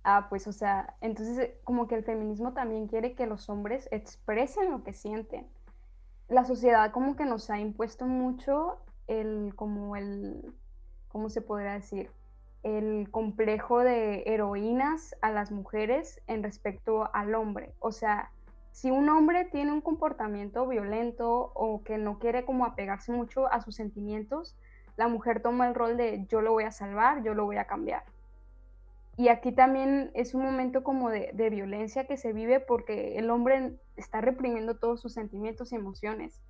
[0.03, 4.71] Ah, pues, o sea, entonces como que el feminismo también quiere que los hombres expresen
[4.71, 5.47] lo que sienten
[6.31, 8.79] la sociedad como que nos ha impuesto mucho
[9.09, 10.55] el, como el,
[11.09, 12.11] ¿cómo se podría decir?
[12.63, 17.73] El complejo de heroínas a las mujeres en respecto al hombre.
[17.79, 18.31] O sea,
[18.73, 23.61] si un hombre tiene un comportamiento violento o que no quiere como apegarse mucho a
[23.61, 24.57] sus sentimientos,
[24.97, 27.67] la mujer toma el rol de yo lo voy a salvar, yo lo voy a
[27.67, 28.05] cambiar.
[29.17, 33.31] Y aquí también es un momento como de, de, violencia que se vive porque el
[33.31, 36.41] hombre está reprimiendo todos sus sentimientos y emociones.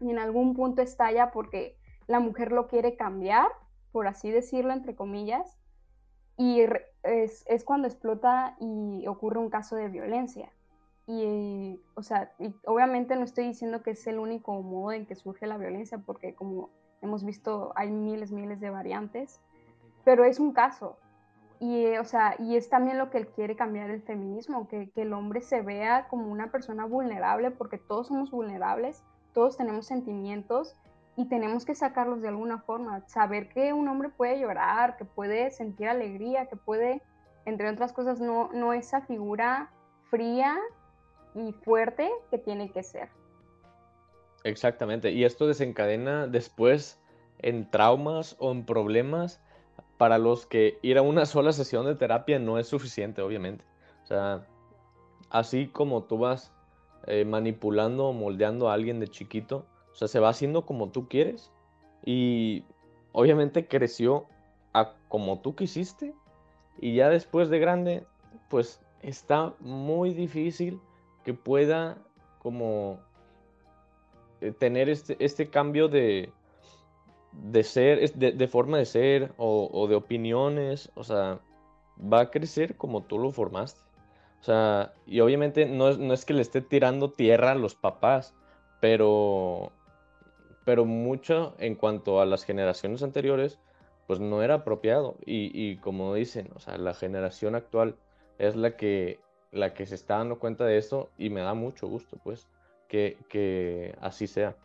[0.00, 1.76] Y en algún punto estalla porque
[2.06, 3.46] la mujer lo quiere cambiar,
[3.94, 5.56] por así decirlo, entre comillas.
[6.36, 6.62] Y
[7.04, 10.50] es, es cuando explota y ocurre un caso de violencia.
[11.06, 15.14] Y, o sea, y obviamente no estoy diciendo que es el único modo en que
[15.14, 16.70] surge la violencia, porque como
[17.02, 19.40] hemos visto, hay miles, miles de variantes,
[20.04, 20.96] pero es un caso,
[21.60, 25.02] y, o sea, y es también lo que él quiere cambiar el feminismo, que, que,
[25.02, 30.74] el hombre se vea como una persona vulnerable, porque todos somos vulnerables, todos tenemos sentimientos
[31.16, 33.06] y tenemos que sacarlos de alguna forma.
[33.08, 37.02] Saber que un hombre puede llorar, que puede sentir alegría, que puede,
[37.44, 39.70] entre otras cosas, no, no esa figura
[40.10, 40.58] fría
[41.34, 43.08] y fuerte que tiene que ser.
[44.44, 47.00] Exactamente, y esto desencadena después
[47.38, 49.40] en traumas o en problemas
[49.96, 53.64] para los que ir a una sola sesión de terapia no es suficiente, obviamente.
[54.02, 54.46] O sea,
[55.30, 56.52] así como tú vas
[57.06, 61.08] eh, manipulando o moldeando a alguien de chiquito, o sea, se va haciendo como tú
[61.08, 61.52] quieres.
[62.04, 62.64] Y
[63.12, 64.26] obviamente creció
[64.72, 66.12] a como tú quisiste.
[66.80, 68.04] Y ya después de grande,
[68.50, 70.80] pues está muy difícil
[71.24, 71.96] que pueda
[72.40, 72.98] como
[74.40, 76.32] eh, tener este, este cambio de,
[77.32, 81.40] de ser, de, de forma de ser o, o, de opiniones, o sea,
[82.00, 83.80] va a crecer como tú lo formaste.
[84.40, 87.74] O sea, y obviamente no es, no es que le esté tirando tierra a los
[87.74, 88.34] papás,
[88.80, 89.72] pero,
[90.64, 93.58] pero mucho en cuanto a las generaciones anteriores,
[94.06, 95.16] pues no era apropiado.
[95.24, 97.96] Y, y como dicen, o sea, la generación actual
[98.38, 99.18] es la que
[99.54, 102.48] la que se está dando cuenta de esto y me da mucho gusto, pues,
[102.88, 104.56] que, que así sea.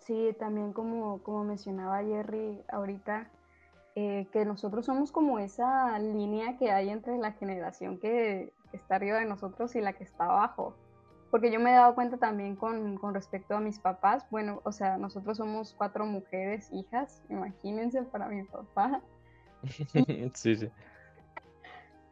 [0.00, 3.30] Sí, también como, como mencionaba Jerry ahorita,
[3.94, 9.20] eh, que nosotros somos como esa línea que hay entre la generación que está arriba
[9.20, 10.74] de nosotros y la que está abajo.
[11.34, 14.70] Porque yo me he dado cuenta también con, con respecto a mis papás, bueno, o
[14.70, 19.02] sea, nosotros somos cuatro mujeres, hijas, imagínense para mi papá.
[20.34, 20.70] sí, sí.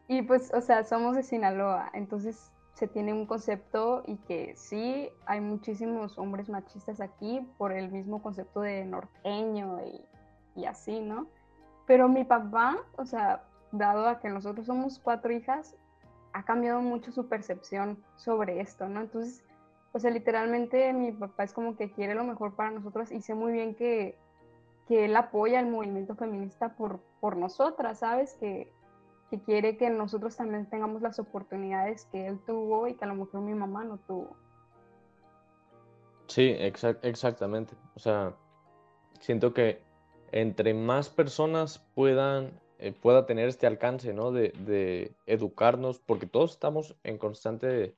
[0.09, 5.09] Y pues, o sea, somos de Sinaloa, entonces se tiene un concepto y que sí,
[5.27, 11.29] hay muchísimos hombres machistas aquí por el mismo concepto de norteño y, y así, ¿no?
[11.87, 15.77] Pero mi papá, o sea, dado a que nosotros somos cuatro hijas,
[16.33, 19.01] ha cambiado mucho su percepción sobre esto, ¿no?
[19.03, 19.45] Entonces,
[19.93, 23.35] o sea, literalmente mi papá es como que quiere lo mejor para nosotros y sé
[23.35, 24.17] muy bien que,
[24.89, 28.35] que él apoya el movimiento feminista por, por nosotras, ¿sabes?
[28.41, 28.73] Que,
[29.31, 33.15] que quiere que nosotros también tengamos las oportunidades que él tuvo y que a lo
[33.15, 34.37] mejor mi mamá no tuvo.
[36.27, 37.75] Sí, exactamente.
[37.95, 38.35] O sea,
[39.21, 39.83] siento que
[40.33, 44.33] entre más personas puedan, eh, pueda tener este alcance, ¿no?
[44.33, 47.95] De, educarnos, porque todos estamos en constante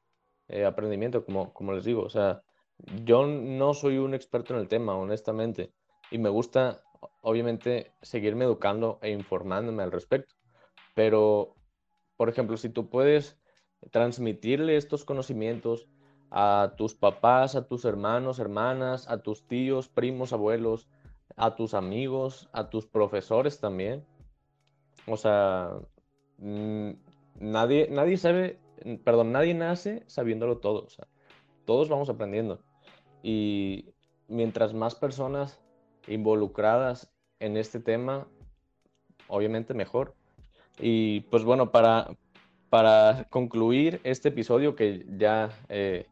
[0.48, 2.02] eh, aprendimiento, como, como les digo.
[2.02, 2.42] O sea,
[3.02, 5.72] yo no soy un experto en el tema, honestamente,
[6.10, 6.82] y me gusta,
[7.22, 10.34] obviamente, seguirme educando e informándome al respecto.
[10.94, 11.56] Pero,
[12.18, 13.38] por ejemplo, si tú puedes
[13.90, 15.88] transmitirle estos conocimientos
[16.30, 20.88] a tus papás, a tus hermanos, hermanas, a tus tíos, primos, abuelos,
[21.36, 24.04] a tus amigos, a tus profesores también.
[25.06, 25.70] O sea,
[26.38, 26.90] mm,
[27.40, 28.58] nadie, nadie sabe,
[29.04, 30.86] perdón, nadie nace sabiéndolo todo.
[31.64, 32.60] Todos vamos aprendiendo.
[33.22, 33.86] Y
[34.28, 35.60] mientras más personas
[36.06, 38.26] involucradas en este tema,
[39.28, 40.14] obviamente mejor.
[40.78, 42.08] Y pues bueno, para,
[42.68, 46.06] para concluir este episodio que ya eh,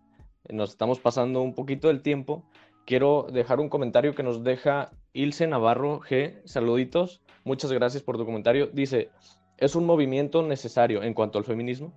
[0.51, 2.45] nos estamos pasando un poquito del tiempo,
[2.86, 6.40] quiero dejar un comentario que nos deja Ilse Navarro G.
[6.45, 8.68] Saluditos, muchas gracias por tu comentario.
[8.68, 9.11] Dice,
[9.59, 11.93] es un movimiento necesario en cuanto al feminismo.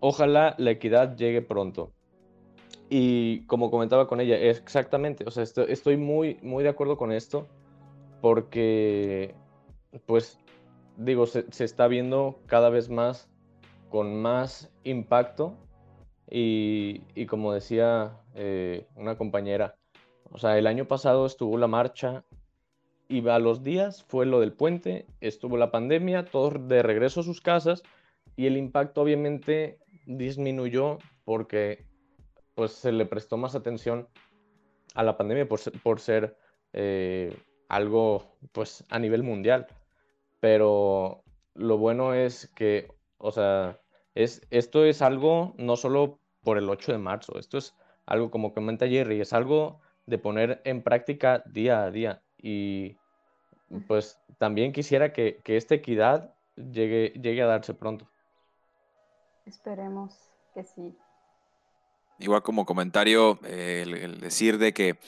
[0.00, 1.92] Ojalá la equidad llegue pronto.
[2.88, 7.48] Y como comentaba con ella, exactamente, o sea, estoy, muy, muy de acuerdo con esto,
[8.20, 9.34] porque,
[10.04, 10.38] pues,
[10.98, 13.30] digo, se, está viendo cada vez más
[13.88, 15.56] con más impacto
[16.30, 19.74] y, como decía eh, una compañera,
[20.30, 22.24] o sea, el año pasado estuvo la marcha
[23.12, 27.24] y a los días fue lo del puente, estuvo la pandemia, todos de regreso a
[27.24, 27.82] sus casas
[28.36, 31.84] y el impacto obviamente disminuyó porque
[32.54, 34.08] pues se le prestó más atención
[34.94, 36.36] a la pandemia por ser, por ser
[36.72, 37.36] eh,
[37.68, 39.66] algo pues a nivel mundial
[40.42, 41.22] pero
[41.54, 42.88] lo bueno es que,
[43.18, 43.78] o sea,
[44.16, 48.52] es, esto es algo no solo por el 8 de marzo, esto es algo como
[48.52, 52.22] comenta Jerry, es algo de poner en práctica día a día.
[52.36, 52.96] Y
[53.80, 58.08] pues también quisiera que, esta equidad llegue, llegue a darse pronto.
[59.46, 60.14] Esperemos
[60.54, 60.94] que sí.
[62.18, 64.98] Igual como comentario, eh, el, decir de que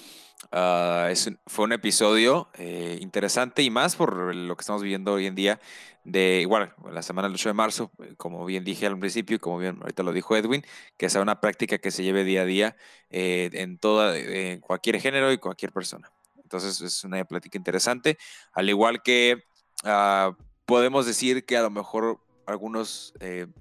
[0.50, 1.12] ah,
[1.46, 5.60] fue un episodio eh, interesante y más por lo que estamos viviendo hoy en día,
[6.02, 9.38] de igual, la semana del 8 de marzo, eh, como bien dije al principio y
[9.38, 10.64] como bien ahorita lo dijo Edwin,
[10.96, 12.76] que sea una práctica que se lleve día a día
[13.10, 16.10] en, toda, en cualquier género y cualquier persona.
[16.44, 18.16] Entonces es una plática interesante,
[18.52, 19.42] al igual que
[19.82, 23.14] ah, podemos decir que a lo mejor algunos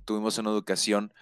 [0.06, 1.14] tuvimos una educación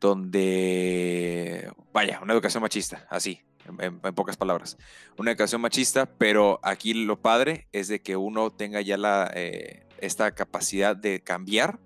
[0.00, 3.40] donde, vaya, una educación machista, así,
[3.78, 4.76] en, pocas palabras.
[5.16, 9.86] Una educación machista, pero aquí lo padre es de que uno tenga ya la, eh,
[9.98, 11.78] esta capacidad de cambiar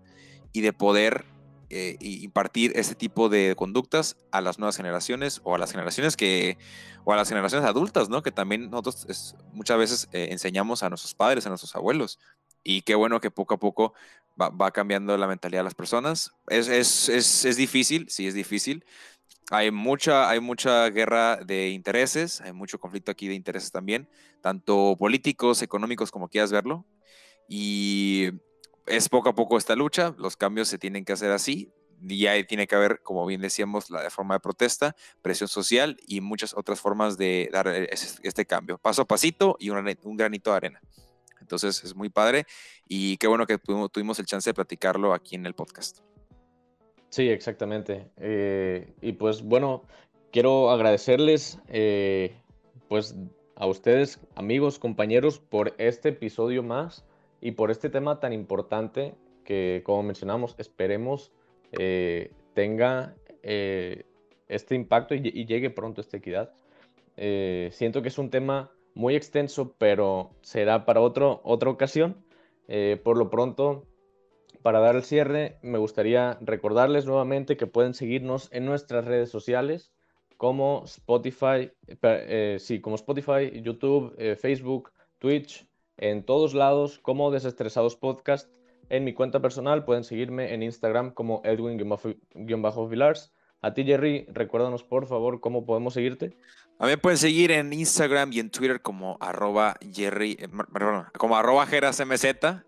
[0.53, 1.25] y de poder
[1.71, 6.59] eh, impartir este tipo de conductas a las nuevas generaciones o a las generaciones que,
[7.05, 8.23] o a las generaciones adultas, ¿no?
[8.23, 12.19] Que también nosotros muchas veces eh, enseñamos a nuestros padres, a nuestros abuelos.
[12.65, 13.95] Y qué bueno que poco a poco
[14.37, 16.33] va, cambiando la mentalidad de las personas.
[16.49, 18.85] Es, es, es, es, difícil, sí es difícil.
[19.51, 24.09] Hay mucha, hay mucha guerra de intereses, hay mucho conflicto aquí de intereses también,
[24.41, 26.85] tanto políticos, económicos, como quieras verlo.
[27.49, 28.31] Y
[28.87, 31.73] es poco a poco esta lucha, los cambios se tienen que hacer así,
[32.09, 36.21] y ahí tiene que haber, como bien decíamos, la forma de protesta, presión social y
[36.21, 40.81] muchas otras formas de dar este cambio, paso a pasito y un granito de arena.
[41.41, 42.47] Entonces es muy padre
[42.89, 45.99] y qué bueno que tuvimos, el chance de platicarlo aquí en el podcast.
[47.09, 48.09] Sí, exactamente.
[48.17, 49.85] Eh, y pues bueno,
[50.31, 52.37] quiero agradecerles eh,
[52.89, 53.17] pues
[53.57, 57.05] a ustedes, amigos, compañeros, por este episodio más
[57.41, 59.15] y por este tema tan importante
[59.45, 61.33] que, como mencionamos, esperemos
[61.73, 64.05] eh, tenga eh,
[64.49, 66.53] este impacto y, llegue pronto esta equidad.
[67.17, 72.25] Eh, siento que es un tema muy extenso, pero será para otro, otra ocasión.
[73.03, 73.87] por lo pronto,
[74.63, 79.93] para dar el cierre, me gustaría recordarles nuevamente que pueden seguirnos en nuestras redes sociales
[80.37, 81.71] como Spotify,
[82.59, 85.70] sí, como Spotify, YouTube, Facebook, Twitch,
[86.01, 88.51] en todos lados como Desestresados Podcast.
[88.89, 93.33] En mi cuenta personal pueden seguirme en Instagram como Edwin-Vilars.
[93.61, 96.37] A ti, Jerry, recuérdanos por favor cómo podemos seguirte.
[96.83, 101.37] A mí pueden seguir en Instagram y en Twitter como arroba Jerry, eh, perdón, como
[101.37, 102.25] arroba JerasMZ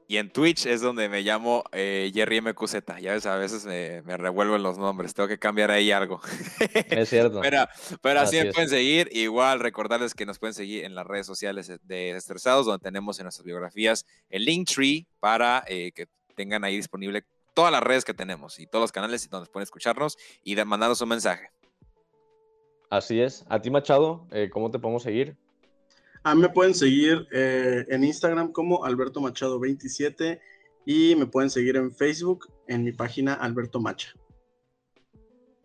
[0.06, 2.74] y en Twitch es donde me llamo eh, Jerry MQZ.
[3.00, 6.20] Ya ves, a veces me, me, revuelven los nombres, tengo que cambiar ahí algo.
[6.90, 7.40] Es cierto.
[7.40, 7.66] pero,
[8.02, 9.08] pero así, me pueden seguir.
[9.12, 13.24] Igual recordarles que nos pueden seguir en las redes sociales de Estresados, donde tenemos en
[13.24, 18.60] nuestras biografías el Linktree para eh, que tengan ahí disponible todas las redes que tenemos
[18.60, 21.50] y todos los canales donde pueden escucharnos y mandarnos un mensaje.
[22.92, 23.46] Así es.
[23.48, 25.34] A ti, Machado, eh, ¿cómo te podemos seguir?
[26.24, 30.38] A mí me pueden seguir eh, en Instagram como Alberto Machado 27
[30.84, 34.12] y me pueden seguir en Facebook en mi página Alberto Macha.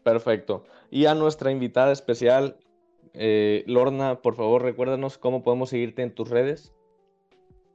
[0.03, 0.63] Perfecto.
[0.89, 2.57] Y a nuestra invitada especial,
[3.13, 6.73] eh, Lorna, por favor, recuérdanos cómo podemos seguirte en tus redes.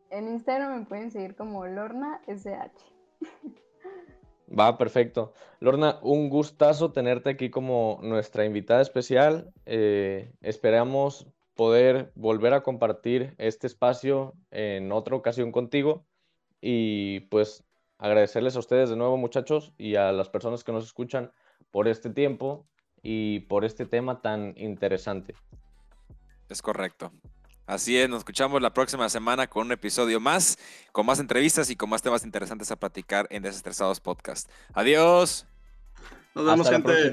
[0.08, 2.72] En Instagram me pueden seguir como Lorna SH.
[4.48, 5.32] Va, perfecto.
[5.60, 9.52] Lorna, un gustazo tenerte aquí como nuestra invitada especial.
[9.66, 16.04] Eh, esperamos poder volver a compartir este espacio en otra ocasión contigo
[16.60, 17.64] y pues
[17.98, 21.32] agradecerles a ustedes de nuevo muchachos y a las personas que nos escuchan
[21.70, 22.66] por este tiempo
[23.02, 25.34] y por este tema tan interesante.
[26.48, 27.12] Es correcto.
[27.66, 30.58] Así es, nos escuchamos la próxima semana con un episodio más,
[30.90, 34.50] con más entrevistas y con más temas interesantes a platicar en Desestresados Podcast.
[34.74, 35.46] Adiós.
[36.34, 37.12] Nos vemos, gente.